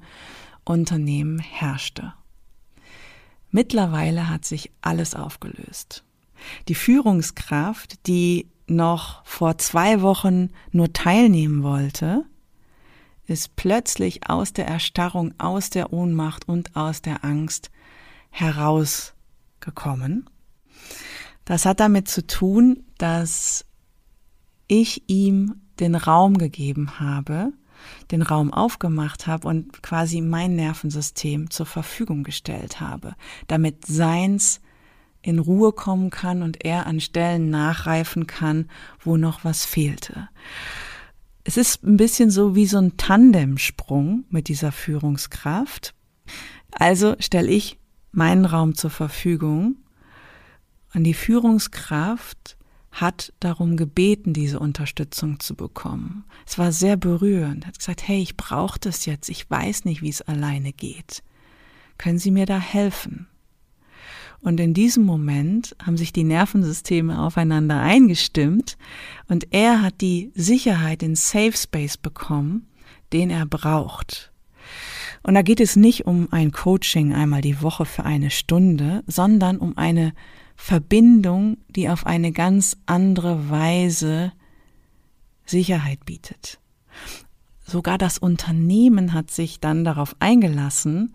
Unternehmen 0.69 1.39
herrschte. 1.39 2.13
Mittlerweile 3.51 4.29
hat 4.29 4.45
sich 4.45 4.71
alles 4.81 5.15
aufgelöst. 5.15 6.03
Die 6.67 6.75
Führungskraft, 6.75 8.07
die 8.07 8.47
noch 8.67 9.25
vor 9.25 9.57
zwei 9.57 10.01
Wochen 10.01 10.50
nur 10.71 10.93
teilnehmen 10.93 11.63
wollte, 11.63 12.25
ist 13.25 13.55
plötzlich 13.55 14.29
aus 14.29 14.53
der 14.53 14.67
Erstarrung, 14.67 15.33
aus 15.38 15.69
der 15.69 15.91
Ohnmacht 15.91 16.47
und 16.47 16.75
aus 16.75 17.01
der 17.01 17.24
Angst 17.24 17.71
herausgekommen. 18.29 20.29
Das 21.45 21.65
hat 21.65 21.79
damit 21.79 22.07
zu 22.07 22.25
tun, 22.25 22.83
dass 22.97 23.65
ich 24.67 25.09
ihm 25.09 25.62
den 25.79 25.95
Raum 25.95 26.38
gegeben 26.38 27.00
habe, 27.00 27.53
den 28.12 28.22
Raum 28.22 28.53
aufgemacht 28.53 29.27
habe 29.27 29.48
und 29.48 29.81
quasi 29.84 30.22
mein 30.22 30.55
Nervensystem 30.55 31.50
zur 31.50 31.65
Verfügung 31.65 32.24
gestellt 32.24 32.79
habe, 32.79 33.15
damit 33.48 33.86
seins 33.86 34.62
in 35.22 35.39
Ruhe 35.39 35.74
kommen 35.74 36.10
kann 36.10 36.41
und 36.41 36.63
er 36.63 36.88
an 36.88 37.01
Stellen 37.01 37.50
nachreifen 37.50 38.27
kann, 38.27 38.69
wo 39.00 39.17
noch 39.17 39.43
was 39.43 39.65
fehlte. 39.65 40.29
Es 41.43 41.57
ist 41.57 41.84
ein 41.84 41.98
bisschen 41.98 42.29
so 42.29 42.55
wie 42.55 42.65
so 42.65 42.77
ein 42.77 42.98
Tandemsprung 42.98 44.25
mit 44.29 44.48
dieser 44.48 44.72
Führungskraft. 44.72 45.93
Also 46.72 47.15
stelle 47.19 47.50
ich 47.50 47.77
meinen 48.12 48.46
Raum 48.46 48.75
zur 48.75 48.89
Verfügung 48.89 49.77
und 50.93 51.03
die 51.03 51.13
Führungskraft 51.13 52.56
hat 52.91 53.34
darum 53.39 53.77
gebeten, 53.77 54.34
diese 54.34 54.60
Unterstützung 54.60 55.39
zu 55.39 55.56
bekommen. 55.56 56.25
Es 56.46 56.58
war 56.58 56.72
sehr 56.72 56.98
berührend. 56.98 57.63
Er 57.63 57.67
hat 57.67 57.79
gesagt, 57.79 58.08
hey, 58.08 58.22
ich 58.22 58.38
brauche 58.38 58.79
das 58.79 59.06
jetzt. 59.06 59.29
Ich 59.29 59.50
weiß 59.50 59.86
nicht, 59.86 60.01
wie 60.01 60.10
es 60.10 60.22
alleine 60.22 60.74
geht. 60.74 61.24
Können 61.98 62.20
Sie 62.20 62.32
mir 62.32 62.46
da 62.46 62.60
helfen? 62.60 63.27
Und 64.39 64.60
in 64.60 64.74
diesem 64.74 65.03
Moment 65.03 65.75
haben 65.84 65.98
sich 65.98 66.13
die 66.13 66.24
Nervensysteme 66.24 67.20
aufeinander 67.22 67.82
eingestimmt 67.82 68.77
und 69.27 69.48
er 69.51 69.82
hat 69.82 70.00
die 70.01 70.32
Sicherheit 70.36 71.01
in 71.01 71.15
Safe 71.15 71.53
Space 71.53 71.98
bekommen, 71.98 72.67
den 73.13 73.29
er 73.29 73.46
braucht. 73.46 74.32
Und 75.24 75.34
da 75.34 75.41
geht 75.41 75.60
es 75.60 75.75
nicht 75.75 76.06
um 76.06 76.32
ein 76.32 76.51
Coaching 76.51 77.13
einmal 77.13 77.41
die 77.41 77.62
Woche 77.62 77.86
für 77.86 78.06
eine 78.06 78.29
Stunde, 78.29 79.03
sondern 79.08 79.58
um 79.58 79.77
eine 79.77 80.13
Verbindung, 80.57 81.57
die 81.69 81.87
auf 81.87 82.05
eine 82.05 82.33
ganz 82.33 82.75
andere 82.87 83.49
Weise 83.49 84.33
Sicherheit 85.45 86.03
bietet. 86.03 86.59
Sogar 87.63 87.97
das 87.97 88.17
Unternehmen 88.17 89.13
hat 89.13 89.31
sich 89.31 89.61
dann 89.61 89.85
darauf 89.85 90.15
eingelassen, 90.19 91.13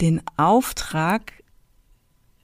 den 0.00 0.22
Auftrag 0.36 1.32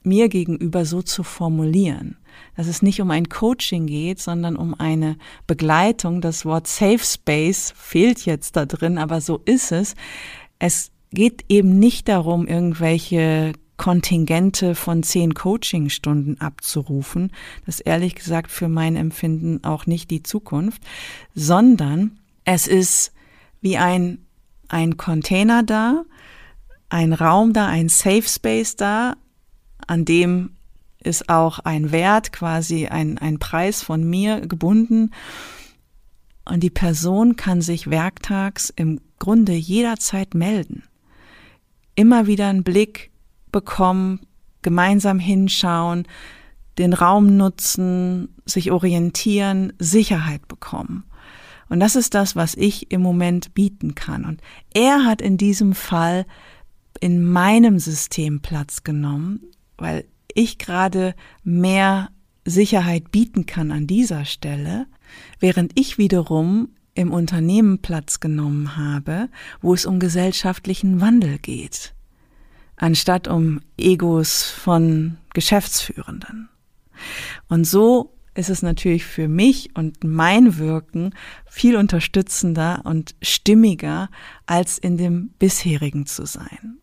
mir 0.03 0.29
gegenüber 0.29 0.85
so 0.85 1.01
zu 1.01 1.23
formulieren, 1.23 2.17
dass 2.55 2.67
es 2.67 2.81
nicht 2.81 3.01
um 3.01 3.09
ein 3.11 3.29
Coaching 3.29 3.87
geht, 3.87 4.19
sondern 4.19 4.55
um 4.55 4.77
eine 4.79 5.17
Begleitung. 5.47 6.21
Das 6.21 6.45
Wort 6.45 6.67
Safe 6.67 6.99
Space 6.99 7.73
fehlt 7.75 8.25
jetzt 8.25 8.55
da 8.55 8.65
drin, 8.65 8.97
aber 8.97 9.21
so 9.21 9.41
ist 9.45 9.71
es. 9.71 9.95
Es 10.59 10.91
geht 11.11 11.45
eben 11.49 11.79
nicht 11.79 12.07
darum, 12.07 12.47
irgendwelche 12.47 13.53
Kontingente 13.77 14.75
von 14.75 15.03
zehn 15.03 15.33
Coachingstunden 15.33 16.39
abzurufen. 16.39 17.31
Das 17.65 17.75
ist 17.75 17.87
ehrlich 17.87 18.15
gesagt 18.15 18.51
für 18.51 18.67
mein 18.67 18.95
Empfinden 18.95 19.63
auch 19.63 19.85
nicht 19.85 20.11
die 20.11 20.23
Zukunft, 20.23 20.81
sondern 21.33 22.19
es 22.45 22.67
ist 22.67 23.13
wie 23.61 23.77
ein, 23.77 24.19
ein 24.67 24.97
Container 24.97 25.63
da, 25.63 26.03
ein 26.89 27.13
Raum 27.13 27.53
da, 27.53 27.67
ein 27.67 27.89
Safe 27.89 28.27
Space 28.27 28.75
da, 28.75 29.15
an 29.87 30.05
dem 30.05 30.51
ist 30.99 31.29
auch 31.29 31.59
ein 31.59 31.91
Wert, 31.91 32.31
quasi 32.31 32.87
ein, 32.87 33.17
ein 33.17 33.39
Preis 33.39 33.81
von 33.81 34.03
mir 34.03 34.41
gebunden. 34.41 35.11
Und 36.45 36.61
die 36.61 36.69
Person 36.69 37.35
kann 37.35 37.61
sich 37.61 37.89
werktags 37.89 38.69
im 38.69 39.01
Grunde 39.19 39.53
jederzeit 39.53 40.33
melden. 40.33 40.83
Immer 41.95 42.27
wieder 42.27 42.47
einen 42.47 42.63
Blick 42.63 43.11
bekommen, 43.53 44.19
gemeinsam 44.61 45.19
hinschauen, 45.19 46.05
den 46.77 46.91
Raum 46.91 47.37
nutzen, 47.37 48.27
sich 48.45 48.71
orientieren, 48.71 49.71
Sicherheit 49.79 50.47
bekommen. 50.49 51.05
Und 51.69 51.79
das 51.79 51.95
ist 51.95 52.13
das, 52.13 52.35
was 52.35 52.55
ich 52.55 52.91
im 52.91 53.01
Moment 53.01 53.53
bieten 53.53 53.95
kann. 53.95 54.25
Und 54.25 54.41
er 54.73 55.05
hat 55.05 55.21
in 55.21 55.37
diesem 55.37 55.73
Fall 55.73 56.25
in 56.99 57.23
meinem 57.25 57.79
System 57.79 58.41
Platz 58.41 58.83
genommen, 58.83 59.41
weil 59.77 60.05
ich 60.33 60.57
gerade 60.57 61.15
mehr 61.43 62.09
Sicherheit 62.45 63.11
bieten 63.11 63.45
kann 63.45 63.71
an 63.71 63.87
dieser 63.87 64.25
Stelle, 64.25 64.87
während 65.39 65.77
ich 65.79 65.97
wiederum 65.97 66.69
im 66.95 67.11
Unternehmen 67.11 67.79
Platz 67.79 68.19
genommen 68.19 68.77
habe, 68.77 69.29
wo 69.61 69.73
es 69.73 69.85
um 69.85 69.99
gesellschaftlichen 69.99 71.01
Wandel 71.01 71.39
geht, 71.39 71.93
anstatt 72.83 73.29
um 73.29 73.61
Egos 73.77 74.43
von 74.43 75.15
Geschäftsführenden. 75.33 76.49
Und 77.47 77.65
so 77.65 78.13
ist 78.35 78.49
es 78.49 78.61
natürlich 78.61 79.05
für 79.05 79.29
mich 79.29 79.69
und 79.73 80.03
mein 80.03 80.57
Wirken 80.57 81.13
viel 81.45 81.77
unterstützender 81.77 82.81
und 82.83 83.15
stimmiger, 83.21 84.09
als 84.47 84.77
in 84.77 84.97
dem 84.97 85.29
bisherigen 85.39 86.05
zu 86.05 86.25
sein. 86.25 86.79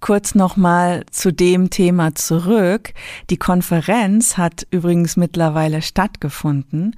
Kurz 0.00 0.36
nochmal 0.36 1.04
zu 1.10 1.32
dem 1.32 1.70
Thema 1.70 2.14
zurück. 2.14 2.92
Die 3.30 3.36
Konferenz 3.36 4.36
hat 4.36 4.66
übrigens 4.70 5.16
mittlerweile 5.16 5.82
stattgefunden. 5.82 6.94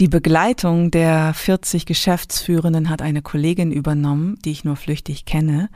Die 0.00 0.08
Begleitung 0.08 0.90
der 0.90 1.34
40 1.34 1.84
Geschäftsführenden 1.84 2.88
hat 2.88 3.02
eine 3.02 3.20
Kollegin 3.20 3.72
übernommen, 3.72 4.38
die 4.44 4.52
ich 4.52 4.64
nur 4.64 4.76
flüchtig 4.76 5.26
kenne. 5.26 5.68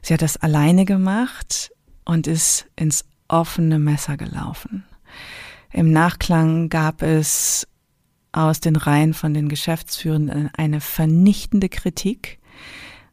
Sie 0.00 0.14
hat 0.14 0.22
das 0.22 0.38
alleine 0.38 0.86
gemacht 0.86 1.70
und 2.06 2.26
ist 2.26 2.66
ins 2.76 3.04
offene 3.28 3.78
Messer 3.78 4.16
gelaufen. 4.16 4.84
Im 5.70 5.92
Nachklang 5.92 6.70
gab 6.70 7.02
es 7.02 7.68
aus 8.32 8.60
den 8.60 8.76
Reihen 8.76 9.12
von 9.12 9.34
den 9.34 9.48
Geschäftsführenden 9.48 10.50
eine 10.56 10.80
vernichtende 10.80 11.68
Kritik 11.68 12.38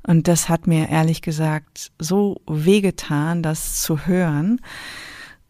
und 0.07 0.27
das 0.27 0.49
hat 0.49 0.65
mir 0.67 0.89
ehrlich 0.89 1.21
gesagt 1.21 1.91
so 1.99 2.41
wehgetan, 2.47 3.43
das 3.43 3.81
zu 3.81 4.07
hören. 4.07 4.61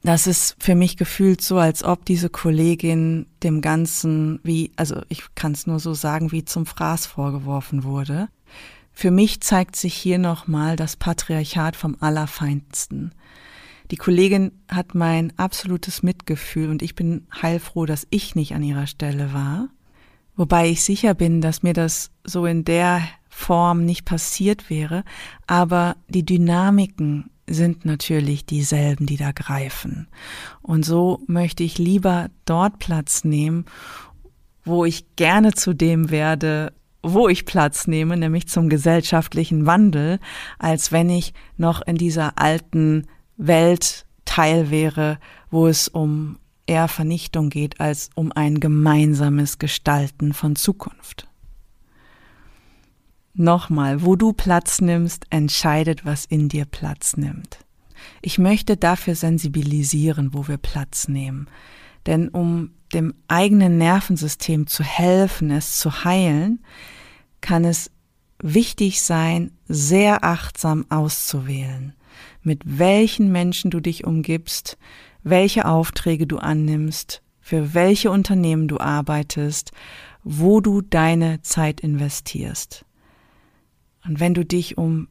Das 0.03 0.25
ist 0.25 0.55
für 0.59 0.73
mich 0.73 0.97
gefühlt 0.97 1.41
so, 1.41 1.57
als 1.57 1.83
ob 1.83 2.05
diese 2.05 2.29
Kollegin 2.29 3.27
dem 3.43 3.61
Ganzen 3.61 4.39
wie, 4.43 4.71
also 4.75 5.01
ich 5.09 5.23
kann 5.35 5.51
es 5.51 5.67
nur 5.67 5.79
so 5.79 5.93
sagen, 5.93 6.31
wie 6.31 6.43
zum 6.43 6.65
Fraß 6.65 7.05
vorgeworfen 7.05 7.83
wurde. 7.83 8.29
Für 8.93 9.11
mich 9.11 9.41
zeigt 9.41 9.75
sich 9.75 9.93
hier 9.93 10.17
nochmal 10.17 10.75
das 10.75 10.95
Patriarchat 10.95 11.75
vom 11.75 11.95
Allerfeinsten. 11.99 13.13
Die 13.91 13.97
Kollegin 13.97 14.51
hat 14.69 14.95
mein 14.95 15.37
absolutes 15.37 16.01
Mitgefühl 16.01 16.69
und 16.69 16.81
ich 16.81 16.95
bin 16.95 17.27
heilfroh, 17.41 17.85
dass 17.85 18.07
ich 18.09 18.33
nicht 18.33 18.55
an 18.55 18.63
ihrer 18.63 18.87
Stelle 18.87 19.33
war. 19.33 19.69
Wobei 20.35 20.69
ich 20.69 20.83
sicher 20.83 21.13
bin, 21.13 21.41
dass 21.41 21.63
mir 21.63 21.73
das 21.73 22.09
so 22.23 22.45
in 22.45 22.65
der 22.65 23.01
Form 23.37 23.85
nicht 23.85 24.03
passiert 24.03 24.71
wäre, 24.71 25.03
aber 25.45 25.95
die 26.09 26.25
Dynamiken 26.25 27.29
sind 27.45 27.85
natürlich 27.85 28.47
dieselben, 28.47 29.05
die 29.05 29.15
da 29.15 29.31
greifen. 29.31 30.07
Und 30.63 30.83
so 30.83 31.21
möchte 31.27 31.63
ich 31.63 31.77
lieber 31.77 32.29
dort 32.45 32.79
Platz 32.79 33.23
nehmen, 33.23 33.65
wo 34.65 34.85
ich 34.85 35.15
gerne 35.15 35.53
zu 35.53 35.73
dem 35.73 36.09
werde, 36.09 36.73
wo 37.03 37.29
ich 37.29 37.45
Platz 37.45 37.85
nehme, 37.85 38.17
nämlich 38.17 38.49
zum 38.49 38.69
gesellschaftlichen 38.69 39.67
Wandel, 39.67 40.19
als 40.57 40.91
wenn 40.91 41.11
ich 41.11 41.35
noch 41.57 41.83
in 41.83 41.95
dieser 41.95 42.39
alten 42.39 43.05
Welt 43.37 44.07
Teil 44.25 44.71
wäre, 44.71 45.19
wo 45.51 45.67
es 45.67 45.87
um 45.87 46.39
eher 46.65 46.87
Vernichtung 46.87 47.51
geht 47.51 47.79
als 47.79 48.09
um 48.15 48.31
ein 48.31 48.59
gemeinsames 48.59 49.59
Gestalten 49.59 50.33
von 50.33 50.55
Zukunft. 50.55 51.27
Nochmal, 53.39 54.03
wo 54.03 54.15
du 54.15 54.33
Platz 54.33 54.81
nimmst, 54.81 55.27
entscheidet, 55.29 56.05
was 56.05 56.25
in 56.25 56.49
dir 56.49 56.65
Platz 56.65 57.17
nimmt. 57.17 57.59
Ich 58.23 58.39
möchte 58.39 58.77
dafür 58.77 59.13
sensibilisieren, 59.13 60.33
wo 60.33 60.47
wir 60.47 60.57
Platz 60.57 61.07
nehmen. 61.07 61.47
Denn 62.07 62.29
um 62.29 62.71
dem 62.93 63.13
eigenen 63.27 63.77
Nervensystem 63.77 64.65
zu 64.65 64.83
helfen, 64.83 65.51
es 65.51 65.77
zu 65.77 66.03
heilen, 66.03 66.63
kann 67.39 67.63
es 67.63 67.91
wichtig 68.41 69.03
sein, 69.03 69.51
sehr 69.67 70.23
achtsam 70.23 70.87
auszuwählen, 70.89 71.93
mit 72.41 72.63
welchen 72.65 73.31
Menschen 73.31 73.69
du 73.69 73.79
dich 73.79 74.03
umgibst, 74.03 74.79
welche 75.21 75.65
Aufträge 75.67 76.25
du 76.25 76.37
annimmst, 76.37 77.21
für 77.39 77.75
welche 77.75 78.09
Unternehmen 78.09 78.67
du 78.67 78.79
arbeitest, 78.79 79.73
wo 80.23 80.59
du 80.59 80.81
deine 80.81 81.43
Zeit 81.43 81.81
investierst. 81.81 82.86
Und 84.07 84.19
wenn 84.19 84.33
du 84.33 84.45
dich 84.45 84.77
um 84.77 85.07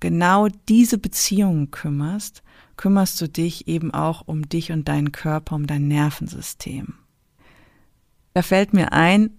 genau 0.00 0.48
diese 0.68 0.98
Beziehungen 0.98 1.70
kümmerst, 1.70 2.42
kümmerst 2.76 3.20
du 3.20 3.28
dich 3.28 3.68
eben 3.68 3.92
auch 3.92 4.22
um 4.26 4.48
dich 4.48 4.72
und 4.72 4.88
deinen 4.88 5.12
Körper, 5.12 5.54
um 5.56 5.66
dein 5.66 5.88
Nervensystem. 5.88 6.94
Da 8.32 8.42
fällt 8.42 8.72
mir 8.72 8.92
ein, 8.92 9.30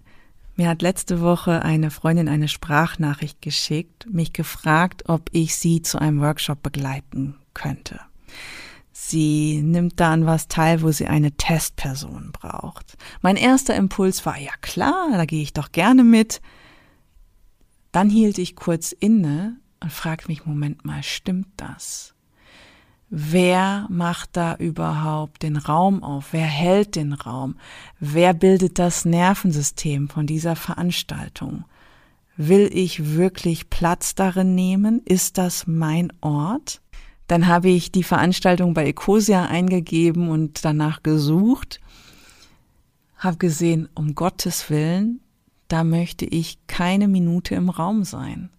mir 0.55 0.69
hat 0.69 0.81
letzte 0.81 1.21
Woche 1.21 1.63
eine 1.63 1.89
Freundin 1.89 2.27
eine 2.27 2.47
Sprachnachricht 2.47 3.41
geschickt, 3.41 4.05
mich 4.11 4.33
gefragt, 4.33 5.03
ob 5.07 5.29
ich 5.31 5.55
sie 5.55 5.81
zu 5.81 5.99
einem 5.99 6.19
Workshop 6.19 6.61
begleiten 6.61 7.35
könnte. 7.53 7.99
Sie 8.91 9.61
nimmt 9.63 9.99
da 9.99 10.13
an 10.13 10.27
was 10.27 10.47
teil, 10.47 10.83
wo 10.83 10.91
sie 10.91 11.07
eine 11.07 11.31
Testperson 11.31 12.31
braucht. 12.31 12.97
Mein 13.21 13.37
erster 13.37 13.75
Impuls 13.75 14.25
war, 14.25 14.37
ja 14.37 14.51
klar, 14.61 15.07
da 15.13 15.25
gehe 15.25 15.41
ich 15.41 15.53
doch 15.53 15.71
gerne 15.71 16.03
mit. 16.03 16.41
Dann 17.91 18.09
hielt 18.09 18.37
ich 18.37 18.55
kurz 18.55 18.91
inne 18.91 19.57
und 19.79 19.91
fragte 19.91 20.27
mich, 20.27 20.45
Moment 20.45 20.85
mal, 20.85 21.03
stimmt 21.03 21.47
das? 21.57 22.13
Wer 23.09 23.87
macht 23.89 24.37
da 24.37 24.55
überhaupt 24.55 25.43
den 25.43 25.57
Raum 25.57 26.01
auf? 26.01 26.31
Wer 26.31 26.45
hält 26.45 26.95
den 26.95 27.11
Raum? 27.11 27.55
Wer 27.99 28.33
bildet 28.33 28.79
das 28.79 29.03
Nervensystem 29.03 30.07
von 30.07 30.25
dieser 30.25 30.55
Veranstaltung? 30.55 31.65
Will 32.37 32.69
ich 32.73 33.15
wirklich 33.15 33.69
Platz 33.69 34.15
darin 34.15 34.55
nehmen? 34.55 35.01
Ist 35.03 35.37
das 35.37 35.67
mein 35.67 36.13
Ort? 36.21 36.81
Dann 37.27 37.47
habe 37.47 37.69
ich 37.69 37.91
die 37.91 38.03
Veranstaltung 38.03 38.73
bei 38.73 38.85
Ecosia 38.87 39.45
eingegeben 39.45 40.29
und 40.29 40.65
danach 40.65 41.01
gesucht, 41.01 41.79
habe 43.17 43.37
gesehen, 43.37 43.87
um 43.95 44.15
Gottes 44.15 44.69
Willen, 44.69 45.20
da 45.71 45.83
möchte 45.83 46.25
ich 46.25 46.59
keine 46.67 47.07
Minute 47.07 47.55
im 47.55 47.69
Raum 47.69 48.03
sein 48.03 48.49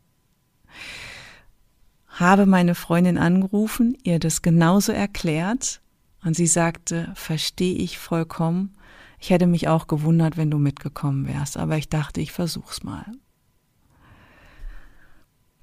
habe 2.12 2.46
meine 2.46 2.75
Freundin 2.75 3.18
angerufen, 3.18 3.96
ihr 4.03 4.18
das 4.18 4.42
genauso 4.42 4.92
erklärt 4.92 5.81
und 6.22 6.37
sie 6.37 6.46
sagte, 6.46 7.11
verstehe 7.14 7.75
ich 7.75 7.98
vollkommen. 7.98 8.77
Ich 9.18 9.31
hätte 9.31 9.46
mich 9.46 9.68
auch 9.68 9.87
gewundert, 9.87 10.37
wenn 10.37 10.51
du 10.51 10.59
mitgekommen 10.59 11.27
wärst, 11.27 11.57
aber 11.57 11.77
ich 11.77 11.88
dachte, 11.88 12.20
ich 12.20 12.33
versuch's 12.33 12.83
mal. 12.83 13.07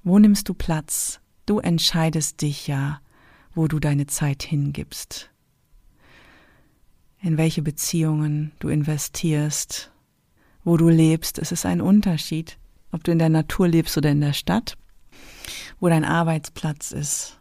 Wo 0.02 0.18
nimmst 0.18 0.48
du 0.48 0.54
Platz? 0.54 1.20
Du 1.46 1.60
entscheidest 1.60 2.42
dich 2.42 2.66
ja, 2.66 3.00
wo 3.54 3.68
du 3.68 3.78
deine 3.78 4.06
Zeit 4.06 4.42
hingibst. 4.42 5.30
In 7.22 7.36
welche 7.36 7.62
Beziehungen 7.62 8.52
du 8.60 8.68
investierst, 8.68 9.92
wo 10.64 10.76
du 10.76 10.88
lebst. 10.88 11.38
Es 11.38 11.52
ist 11.52 11.66
ein 11.66 11.80
Unterschied, 11.80 12.58
ob 12.92 13.04
du 13.04 13.12
in 13.12 13.18
der 13.18 13.28
Natur 13.28 13.68
lebst 13.68 13.96
oder 13.96 14.10
in 14.10 14.20
der 14.20 14.32
Stadt 14.32 14.76
wo 15.80 15.88
dein 15.88 16.04
Arbeitsplatz 16.04 16.92
ist. 16.92 17.38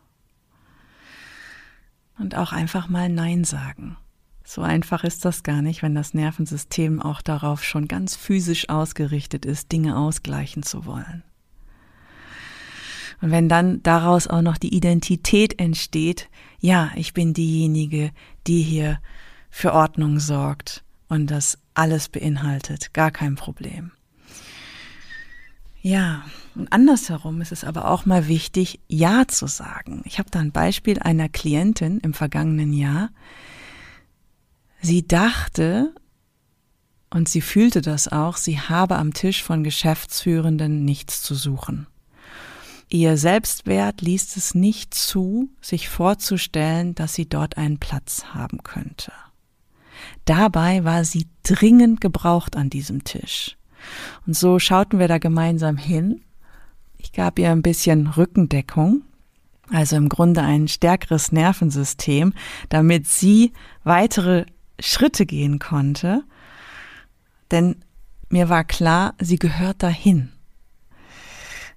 Und 2.18 2.36
auch 2.36 2.52
einfach 2.52 2.90
mal 2.90 3.10
Nein 3.10 3.44
sagen. 3.44 3.98
So 4.44 4.62
einfach 4.62 5.04
ist 5.04 5.26
das 5.26 5.44
gar 5.44 5.62
nicht, 5.62 5.84
wenn 5.84 5.96
das 5.96 6.14
Nervensystem 6.14 7.02
auch 7.02 7.22
darauf 7.22 7.64
schon 7.64 7.88
ganz 7.88 8.16
physisch 8.16 8.68
ausgerichtet 8.68 9.46
ist, 9.46 9.72
Dinge 9.72 9.96
ausgleichen 9.96 10.64
zu 10.64 10.86
wollen. 10.86 11.24
Und 13.22 13.32
wenn 13.32 13.48
dann 13.48 13.84
daraus 13.84 14.28
auch 14.28 14.42
noch 14.42 14.58
die 14.58 14.74
Identität 14.74 15.60
entsteht, 15.60 16.30
ja, 16.60 16.92
ich 16.96 17.14
bin 17.14 17.34
diejenige, 17.34 18.12
die 18.48 18.62
hier 18.62 19.00
für 19.50 19.74
Ordnung 19.74 20.20
sorgt 20.20 20.84
und 21.10 21.28
das 21.28 21.58
alles 21.80 22.10
beinhaltet, 22.10 22.94
gar 22.94 23.10
kein 23.10 23.36
Problem. 23.36 23.92
Ja, 25.82 26.26
und 26.56 26.74
andersherum 26.74 27.40
ist 27.40 27.54
es 27.54 27.64
aber 27.64 27.90
auch 27.90 28.06
mal 28.06 28.28
wichtig, 28.28 28.82
Ja 28.90 29.28
zu 29.28 29.48
sagen. 29.48 30.02
Ich 30.04 30.20
habe 30.20 30.30
da 30.30 30.40
ein 30.40 30.52
Beispiel 30.52 31.00
einer 31.00 31.30
Klientin 31.30 32.00
im 32.00 32.14
vergangenen 32.14 32.74
Jahr. 32.74 33.12
Sie 34.82 35.08
dachte, 35.08 35.96
und 37.10 37.30
sie 37.30 37.42
fühlte 37.42 37.82
das 37.82 38.10
auch, 38.10 38.36
sie 38.36 38.60
habe 38.60 38.98
am 38.98 39.14
Tisch 39.14 39.42
von 39.42 39.64
Geschäftsführenden 39.64 40.84
nichts 40.84 41.22
zu 41.22 41.34
suchen. 41.34 41.88
Ihr 42.90 43.18
Selbstwert 43.18 44.02
ließ 44.02 44.36
es 44.36 44.54
nicht 44.54 44.94
zu, 44.94 45.50
sich 45.62 45.88
vorzustellen, 45.88 46.94
dass 46.94 47.14
sie 47.14 47.30
dort 47.30 47.56
einen 47.58 47.80
Platz 47.80 48.26
haben 48.34 48.64
könnte. 48.64 49.14
Dabei 50.26 50.84
war 50.84 51.04
sie 51.04 51.28
dringend 51.44 52.02
gebraucht 52.02 52.56
an 52.56 52.70
diesem 52.70 53.04
Tisch. 53.04 53.58
Und 54.26 54.36
so 54.36 54.60
schauten 54.60 55.00
wir 55.00 55.08
da 55.08 55.18
gemeinsam 55.18 55.78
hin. 55.78 56.22
Ich 56.98 57.14
gab 57.14 57.40
ihr 57.40 57.52
ein 57.52 57.62
bisschen 57.62 58.08
Rückendeckung, 58.08 59.04
also 59.72 59.96
im 59.96 60.10
Grunde 60.10 60.42
ein 60.42 60.68
stärkeres 60.68 61.32
Nervensystem, 61.32 62.34
damit 62.70 63.08
sie 63.08 63.54
weitere 63.84 64.46
Schritte 64.80 65.26
gehen 65.26 65.60
konnte. 65.60 66.24
Denn 67.52 67.78
mir 68.30 68.50
war 68.50 68.64
klar, 68.64 69.16
sie 69.20 69.38
gehört 69.38 69.82
dahin. 69.82 70.32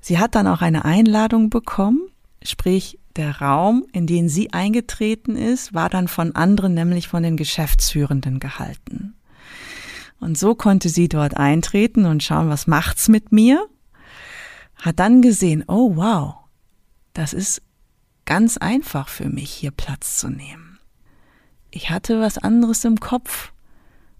Sie 0.00 0.18
hat 0.18 0.34
dann 0.34 0.48
auch 0.48 0.60
eine 0.60 0.84
Einladung 0.84 1.48
bekommen, 1.48 2.00
sprich 2.42 2.98
der 3.16 3.40
Raum, 3.40 3.84
in 3.92 4.06
den 4.06 4.28
sie 4.28 4.52
eingetreten 4.52 5.36
ist, 5.36 5.74
war 5.74 5.88
dann 5.88 6.08
von 6.08 6.34
anderen, 6.34 6.74
nämlich 6.74 7.08
von 7.08 7.22
den 7.22 7.36
Geschäftsführenden 7.36 8.40
gehalten. 8.40 9.14
Und 10.20 10.38
so 10.38 10.54
konnte 10.54 10.88
sie 10.88 11.08
dort 11.08 11.36
eintreten 11.36 12.04
und 12.04 12.22
schauen, 12.22 12.48
was 12.48 12.66
macht's 12.66 13.08
mit 13.08 13.32
mir? 13.32 13.66
Hat 14.76 14.98
dann 15.00 15.20
gesehen, 15.20 15.64
oh 15.66 15.96
wow, 15.96 16.34
das 17.12 17.32
ist 17.32 17.62
ganz 18.24 18.56
einfach 18.56 19.08
für 19.08 19.28
mich, 19.28 19.50
hier 19.50 19.72
Platz 19.72 20.18
zu 20.18 20.28
nehmen. 20.28 20.78
Ich 21.70 21.90
hatte 21.90 22.20
was 22.20 22.38
anderes 22.38 22.84
im 22.84 23.00
Kopf 23.00 23.52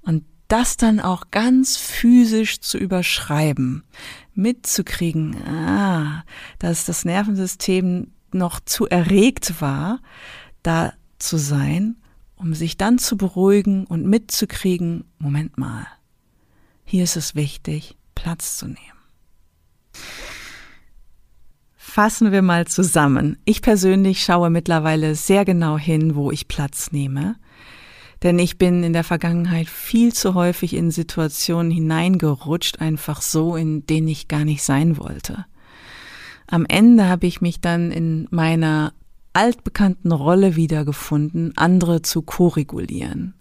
und 0.02 0.24
das 0.48 0.76
dann 0.76 1.00
auch 1.00 1.30
ganz 1.30 1.76
physisch 1.76 2.60
zu 2.60 2.78
überschreiben, 2.78 3.84
mitzukriegen, 4.34 5.36
ah, 5.46 6.24
dass 6.58 6.84
das 6.84 7.04
Nervensystem 7.04 8.08
noch 8.34 8.60
zu 8.60 8.88
erregt 8.88 9.60
war, 9.60 10.00
da 10.62 10.92
zu 11.18 11.36
sein 11.36 11.96
um 12.42 12.54
sich 12.54 12.76
dann 12.76 12.98
zu 12.98 13.16
beruhigen 13.16 13.86
und 13.86 14.04
mitzukriegen, 14.04 15.04
Moment 15.18 15.58
mal, 15.58 15.86
hier 16.84 17.04
ist 17.04 17.16
es 17.16 17.36
wichtig, 17.36 17.96
Platz 18.16 18.58
zu 18.58 18.66
nehmen. 18.66 18.78
Fassen 21.76 22.32
wir 22.32 22.42
mal 22.42 22.66
zusammen. 22.66 23.38
Ich 23.44 23.62
persönlich 23.62 24.24
schaue 24.24 24.50
mittlerweile 24.50 25.14
sehr 25.14 25.44
genau 25.44 25.78
hin, 25.78 26.16
wo 26.16 26.32
ich 26.32 26.48
Platz 26.48 26.90
nehme, 26.90 27.36
denn 28.22 28.38
ich 28.38 28.58
bin 28.58 28.82
in 28.82 28.92
der 28.92 29.04
Vergangenheit 29.04 29.68
viel 29.68 30.12
zu 30.12 30.34
häufig 30.34 30.74
in 30.74 30.90
Situationen 30.90 31.70
hineingerutscht, 31.70 32.80
einfach 32.80 33.22
so, 33.22 33.54
in 33.54 33.86
denen 33.86 34.08
ich 34.08 34.26
gar 34.26 34.44
nicht 34.44 34.62
sein 34.62 34.96
wollte. 34.98 35.46
Am 36.46 36.66
Ende 36.66 37.08
habe 37.08 37.26
ich 37.26 37.40
mich 37.40 37.60
dann 37.60 37.90
in 37.90 38.26
meiner 38.30 38.92
altbekannten 39.32 40.12
Rolle 40.12 40.56
wiedergefunden, 40.56 41.52
andere 41.56 42.02
zu 42.02 42.22
koregulieren. 42.22 43.34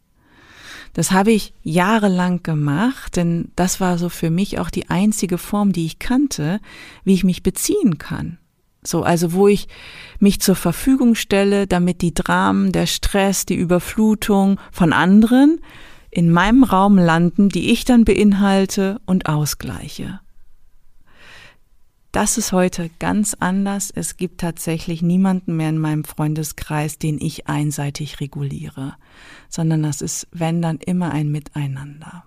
Das 0.93 1.11
habe 1.11 1.31
ich 1.31 1.53
jahrelang 1.63 2.43
gemacht, 2.43 3.15
denn 3.15 3.51
das 3.55 3.79
war 3.79 3.97
so 3.97 4.09
für 4.09 4.29
mich 4.29 4.59
auch 4.59 4.69
die 4.69 4.89
einzige 4.89 5.37
Form, 5.37 5.71
die 5.71 5.85
ich 5.85 5.99
kannte, 5.99 6.59
wie 7.03 7.13
ich 7.13 7.23
mich 7.23 7.43
beziehen 7.43 7.97
kann. 7.97 8.37
So, 8.83 9.03
also 9.03 9.31
wo 9.33 9.47
ich 9.47 9.67
mich 10.19 10.41
zur 10.41 10.55
Verfügung 10.55 11.15
stelle, 11.15 11.67
damit 11.67 12.01
die 12.01 12.13
Dramen, 12.13 12.71
der 12.71 12.87
Stress, 12.87 13.45
die 13.45 13.55
Überflutung 13.55 14.59
von 14.71 14.91
anderen 14.91 15.59
in 16.09 16.31
meinem 16.31 16.63
Raum 16.63 16.97
landen, 16.97 17.49
die 17.49 17.71
ich 17.71 17.85
dann 17.85 18.03
beinhalte 18.03 18.99
und 19.05 19.27
ausgleiche. 19.27 20.19
Das 22.11 22.37
ist 22.37 22.51
heute 22.51 22.89
ganz 22.99 23.37
anders. 23.39 23.89
Es 23.93 24.17
gibt 24.17 24.41
tatsächlich 24.41 25.01
niemanden 25.01 25.55
mehr 25.55 25.69
in 25.69 25.77
meinem 25.77 26.03
Freundeskreis, 26.03 26.97
den 26.97 27.21
ich 27.21 27.47
einseitig 27.47 28.19
reguliere, 28.19 28.95
sondern 29.47 29.83
das 29.83 30.01
ist, 30.01 30.27
wenn 30.31 30.61
dann 30.61 30.77
immer 30.77 31.11
ein 31.11 31.31
Miteinander. 31.31 32.25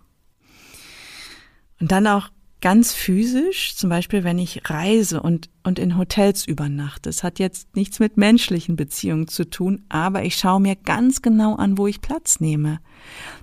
Und 1.80 1.92
dann 1.92 2.06
auch 2.06 2.30
ganz 2.62 2.94
physisch, 2.94 3.76
zum 3.76 3.90
Beispiel 3.90 4.24
wenn 4.24 4.38
ich 4.38 4.70
reise 4.70 5.20
und, 5.20 5.50
und 5.64 5.78
in 5.78 5.98
Hotels 5.98 6.46
übernachte. 6.46 7.10
Das 7.10 7.22
hat 7.22 7.38
jetzt 7.38 7.76
nichts 7.76 7.98
mit 7.98 8.16
menschlichen 8.16 8.74
Beziehungen 8.74 9.28
zu 9.28 9.50
tun, 9.50 9.84
aber 9.90 10.24
ich 10.24 10.36
schaue 10.36 10.60
mir 10.60 10.74
ganz 10.74 11.20
genau 11.20 11.56
an, 11.56 11.76
wo 11.76 11.86
ich 11.86 12.00
Platz 12.00 12.40
nehme. 12.40 12.80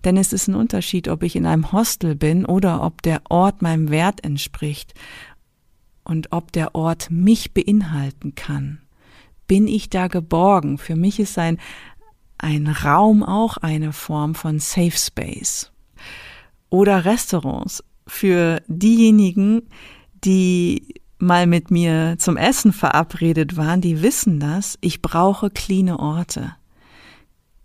Denn 0.04 0.18
es 0.18 0.34
ist 0.34 0.48
ein 0.48 0.56
Unterschied, 0.56 1.08
ob 1.08 1.22
ich 1.22 1.36
in 1.36 1.46
einem 1.46 1.72
Hostel 1.72 2.16
bin 2.16 2.48
oder 2.48 2.82
ob 2.82 3.04
der 3.04 3.22
Ort 3.30 3.62
meinem 3.62 3.92
Wert 3.92 4.24
entspricht 4.24 4.96
und 6.04 6.32
ob 6.32 6.52
der 6.52 6.76
Ort 6.76 7.10
mich 7.12 7.54
beinhalten 7.54 8.36
kann. 8.36 8.80
Bin 9.48 9.68
ich 9.68 9.90
da 9.90 10.08
geborgen? 10.08 10.78
Für 10.78 10.96
mich 10.96 11.20
ist 11.20 11.38
ein, 11.38 11.60
ein 12.38 12.68
Raum 12.68 13.24
auch 13.24 13.58
eine 13.58 13.94
Form 13.94 14.36
von 14.36 14.60
Safe 14.60 14.98
Space. 14.98 15.72
Oder 16.70 17.06
Restaurants. 17.06 17.84
Für 18.08 18.62
diejenigen, 18.68 19.64
die 20.24 20.96
mal 21.18 21.48
mit 21.48 21.70
mir 21.70 22.16
zum 22.18 22.38
Essen 22.38 22.74
verabredet 22.74 23.58
waren, 23.58 23.82
die 23.82 24.02
wissen 24.02 24.40
das. 24.40 24.78
Ich 24.82 25.02
brauche 25.02 25.50
cleane 25.50 26.00
Orte. 26.00 26.56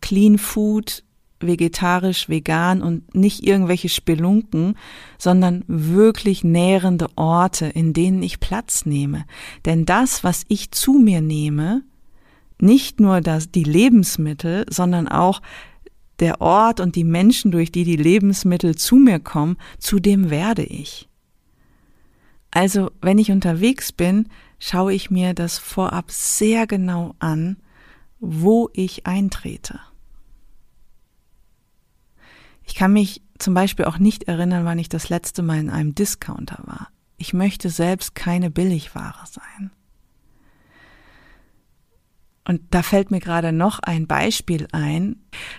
Clean 0.01 0.38
Food 0.38 1.03
vegetarisch, 1.40 2.29
vegan 2.29 2.83
und 2.83 3.14
nicht 3.14 3.46
irgendwelche 3.46 3.88
Spelunken, 3.88 4.77
sondern 5.18 5.64
wirklich 5.66 6.44
nährende 6.44 7.09
Orte, 7.16 7.66
in 7.66 7.92
denen 7.92 8.22
ich 8.22 8.40
Platz 8.40 8.87
nehme. 8.87 9.25
Denn 9.64 9.85
das, 9.85 10.25
was 10.25 10.44
ich 10.49 10.70
zu 10.70 10.94
mir 10.94 11.20
nehme, 11.20 11.83
nicht 12.61 13.01
nur 13.01 13.20
das, 13.20 13.51
die 13.51 13.64
Lebensmittel, 13.64 14.64
sondern 14.70 15.09
auch 15.09 15.42
der 16.20 16.40
Ort 16.40 16.81
und 16.81 16.96
die 16.96 17.05
Menschen, 17.05 17.51
durch 17.51 17.70
die 17.70 17.85
die 17.85 17.96
Lebensmittel 17.96 18.75
zu 18.77 18.96
mir 18.96 19.20
kommen, 19.20 19.59
zu 19.79 20.01
dem 20.01 20.31
werde 20.31 20.64
ich. 20.64 21.09
Also, 22.51 22.90
wenn 23.03 23.18
ich 23.18 23.31
unterwegs 23.31 23.92
bin, 23.92 24.29
schaue 24.59 24.94
ich 24.94 25.11
mir 25.11 25.35
das 25.35 25.59
vorab 25.59 26.11
sehr 26.11 26.66
genau 26.66 27.14
an, 27.18 27.59
wo 28.18 28.70
ich 28.72 29.07
eintrete. 29.07 29.79
Ich 32.66 32.74
kann 32.74 32.92
mich 32.92 33.22
zum 33.38 33.55
Beispiel 33.55 33.87
auch 33.87 33.98
nicht 33.98 34.24
erinnern, 34.24 34.64
wann 34.64 34.79
ich 34.79 34.88
das 34.88 35.09
letzte 35.09 35.42
Mal 35.42 35.59
in 35.59 35.70
einem 35.70 35.94
Discounter 35.94 36.59
war. 36.66 36.88
Ich 37.16 37.33
möchte 37.33 37.70
selbst 37.70 38.14
keine 38.14 38.50
Billigware 38.50 39.24
sein. 39.26 39.70
Und 42.46 42.62
da 42.70 42.83
fällt 42.83 43.11
mir 43.11 43.20
gerade 43.20 43.52
noch 43.52 43.81
ein 43.81 44.07
Beispiel 44.07 44.68
ein. 44.70 45.16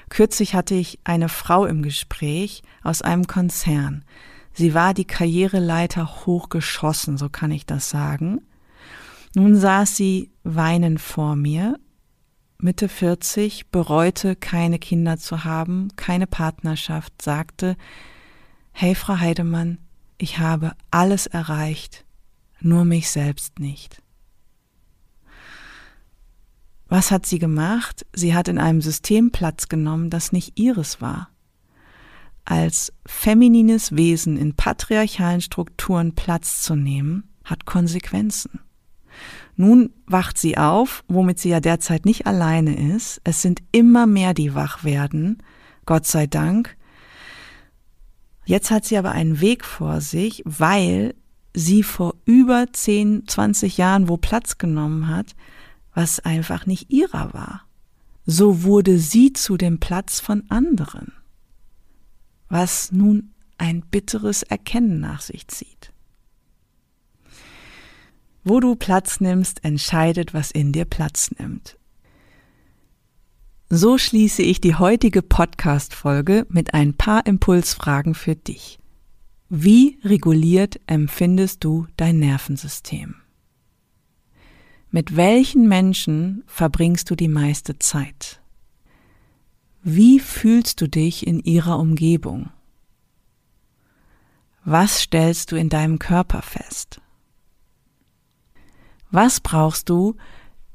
Kürzlich 0.10 0.54
hatte 0.54 0.76
ich 0.76 1.00
eine 1.04 1.28
Frau 1.28 1.65
im 1.65 1.82
Gespräch 1.82 2.62
aus 2.82 3.02
einem 3.02 3.28
Konzern. 3.28 4.06
Sie 4.54 4.74
war 4.74 4.93
die 4.93 5.06
Karriereleiter 5.06 6.26
hochgeschossen, 6.26 7.17
so 7.17 7.30
kann 7.30 7.52
ich 7.52 7.65
das 7.65 7.89
sagen. 7.89 8.41
Nun 9.36 9.56
saß 9.56 9.96
sie 9.96 10.32
weinend 10.43 11.02
vor 11.02 11.36
mir, 11.36 11.78
Mitte 12.60 12.89
40, 12.89 13.70
bereute 13.70 14.36
keine 14.36 14.80
Kinder 14.80 15.17
zu 15.17 15.43
haben, 15.43 15.89
keine 15.96 16.26
Partnerschaft, 16.26 17.22
sagte, 17.22 17.78
Hey 18.72 18.96
Frau 18.96 19.20
Heidemann, 19.20 19.78
ich 20.17 20.39
habe 20.39 20.74
alles 20.89 21.28
erreicht, 21.28 22.06
nur 22.60 22.84
mich 22.84 23.10
selbst 23.12 23.60
nicht. 23.60 24.02
Was 26.88 27.12
hat 27.12 27.26
sie 27.26 27.38
gemacht? 27.38 28.06
Sie 28.13 28.34
hat 28.34 28.48
in 28.48 28.58
einem 28.58 28.82
System 28.82 29.32
Platz 29.32 29.67
genommen, 29.67 30.10
das 30.10 30.32
nicht 30.32 30.58
ihres 30.58 31.02
war. 31.02 31.30
Als 32.46 32.93
feminines 33.06 33.96
Wesen 33.96 34.38
in 34.38 34.56
patriarchalen 34.56 35.41
Strukturen 35.41 36.15
Platz 36.15 36.62
zu 36.62 36.76
nehmen, 36.76 37.30
hat 37.43 37.65
Konsequenzen. 37.65 38.62
Nun 39.58 39.91
wacht 40.06 40.38
sie 40.38 40.58
auf, 40.58 41.04
womit 41.08 41.39
sie 41.39 41.50
ja 41.50 41.60
derzeit 41.60 42.06
nicht 42.06 42.28
alleine 42.28 42.93
ist. 42.96 43.20
Es 43.24 43.41
sind 43.41 43.62
immer 43.72 44.06
mehr, 44.06 44.36
die 44.36 44.54
wach 44.54 44.84
werden, 44.84 45.41
Gott 45.86 46.06
sei 46.06 46.28
Dank. 46.28 46.78
Jetzt 48.46 48.70
hat 48.70 48.86
sie 48.86 48.98
aber 48.98 49.12
einen 49.12 49.41
Weg 49.41 49.65
vor 49.65 50.00
sich, 50.00 50.43
weil 50.46 51.15
sie 51.56 51.82
vor 51.82 52.13
über 52.26 52.67
10, 52.72 53.28
20 53.28 53.78
Jahren 53.78 54.08
wo 54.08 54.17
Platz 54.17 54.60
genommen 54.60 55.08
hat, 55.08 55.36
was 55.93 56.20
einfach 56.20 56.67
nicht 56.67 56.91
ihrer 56.91 57.34
war. 57.34 57.63
So 58.28 58.62
wurde 58.63 59.00
sie 59.00 59.34
zu 59.34 59.58
dem 59.58 59.80
Platz 59.80 60.20
von 60.20 60.43
anderen, 60.50 61.13
was 62.48 62.91
nun 62.91 63.34
ein 63.58 63.82
bitteres 63.82 64.43
Erkennen 64.43 65.00
nach 65.00 65.22
sich 65.22 65.48
zieht. 65.48 65.91
Wo 68.49 68.62
du 68.62 68.75
Platz 68.75 69.19
nimmst, 69.19 69.65
entscheidet, 69.65 70.33
was 70.33 70.51
in 70.51 70.71
dir 70.71 70.86
Platz 70.86 71.31
nimmt. 71.38 71.77
So 73.69 73.97
schließe 73.97 74.41
ich 74.41 74.62
die 74.62 74.75
heutige 74.75 75.21
Podcast-Folge 75.21 76.47
mit 76.47 76.73
ein 76.73 76.93
paar 76.93 77.25
Impulsfragen 77.25 78.15
für 78.15 78.38
dich. 78.38 78.79
Wie 79.49 79.99
reguliert 80.01 80.79
empfindest 80.88 81.65
du 81.65 81.88
dein 81.97 82.19
Nervensystem? 82.19 83.15
Mit 84.91 85.17
welchen 85.17 85.67
Menschen 85.67 86.45
verbringst 86.47 87.10
du 87.10 87.15
die 87.15 87.27
meiste 87.27 87.79
Zeit? 87.79 88.41
Wie 89.83 90.21
fühlst 90.21 90.79
du 90.79 90.88
dich 90.88 91.27
in 91.27 91.41
ihrer 91.41 91.77
Umgebung? 91.79 92.49
Was 94.63 95.01
stellst 95.01 95.51
du 95.51 95.57
in 95.57 95.67
deinem 95.67 95.99
Körper 95.99 96.41
fest? 96.41 97.01
Was 99.12 99.39
brauchst 99.39 99.89
du, 99.89 100.15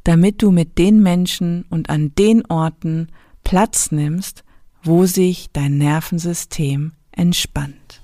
damit 0.04 0.42
du 0.42 0.50
mit 0.50 0.78
den 0.78 1.02
Menschen 1.02 1.64
und 1.70 1.90
an 1.90 2.14
den 2.14 2.44
Orten 2.46 3.08
Platz 3.44 3.92
nimmst, 3.92 4.42
wo 4.82 5.06
sich 5.06 5.50
dein 5.52 5.78
Nervensystem 5.78 6.92
entspannt? 7.12 8.00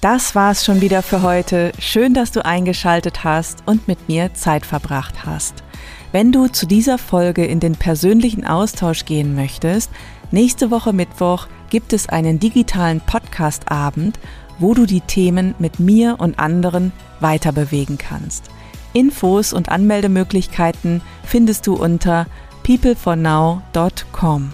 Das 0.00 0.34
war's 0.34 0.64
schon 0.64 0.80
wieder 0.80 1.02
für 1.02 1.22
heute. 1.22 1.72
Schön, 1.78 2.14
dass 2.14 2.30
du 2.30 2.44
eingeschaltet 2.44 3.24
hast 3.24 3.62
und 3.66 3.88
mit 3.88 4.08
mir 4.08 4.34
Zeit 4.34 4.64
verbracht 4.64 5.24
hast. 5.24 5.64
Wenn 6.12 6.30
du 6.30 6.46
zu 6.46 6.66
dieser 6.66 6.98
Folge 6.98 7.44
in 7.44 7.58
den 7.58 7.74
persönlichen 7.74 8.46
Austausch 8.46 9.06
gehen 9.06 9.34
möchtest, 9.34 9.90
nächste 10.30 10.70
Woche 10.70 10.92
Mittwoch 10.92 11.48
gibt 11.70 11.92
es 11.92 12.08
einen 12.08 12.38
digitalen 12.38 13.00
Podcast-Abend, 13.00 14.20
wo 14.58 14.74
du 14.74 14.86
die 14.86 15.00
Themen 15.00 15.54
mit 15.58 15.80
mir 15.80 16.16
und 16.20 16.38
anderen 16.38 16.92
weiter 17.18 17.50
bewegen 17.50 17.98
kannst. 17.98 18.53
Infos 18.94 19.52
und 19.52 19.68
Anmeldemöglichkeiten 19.68 21.02
findest 21.24 21.66
du 21.66 21.74
unter 21.74 22.26
peoplefornow.com. 22.62 24.52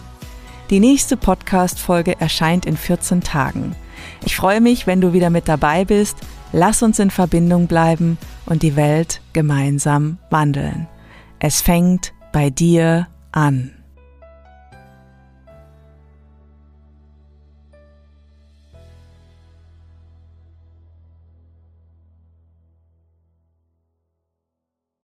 Die 0.71 0.81
nächste 0.81 1.17
Podcast-Folge 1.17 2.21
erscheint 2.21 2.67
in 2.67 2.77
14 2.77 3.21
Tagen. 3.21 3.77
Ich 4.25 4.37
freue 4.37 4.61
mich, 4.61 4.87
wenn 4.87 5.01
du 5.01 5.13
wieder 5.13 5.31
mit 5.31 5.47
dabei 5.47 5.85
bist. 5.85 6.17
Lass 6.53 6.83
uns 6.83 6.99
in 6.99 7.11
Verbindung 7.11 7.67
bleiben 7.67 8.19
und 8.47 8.63
die 8.63 8.77
Welt 8.77 9.21
gemeinsam 9.33 10.19
wandeln. 10.31 10.89
Es 11.39 11.61
fängt 11.61 12.13
bei 12.33 12.51
dir 12.51 13.09
an. 13.33 13.80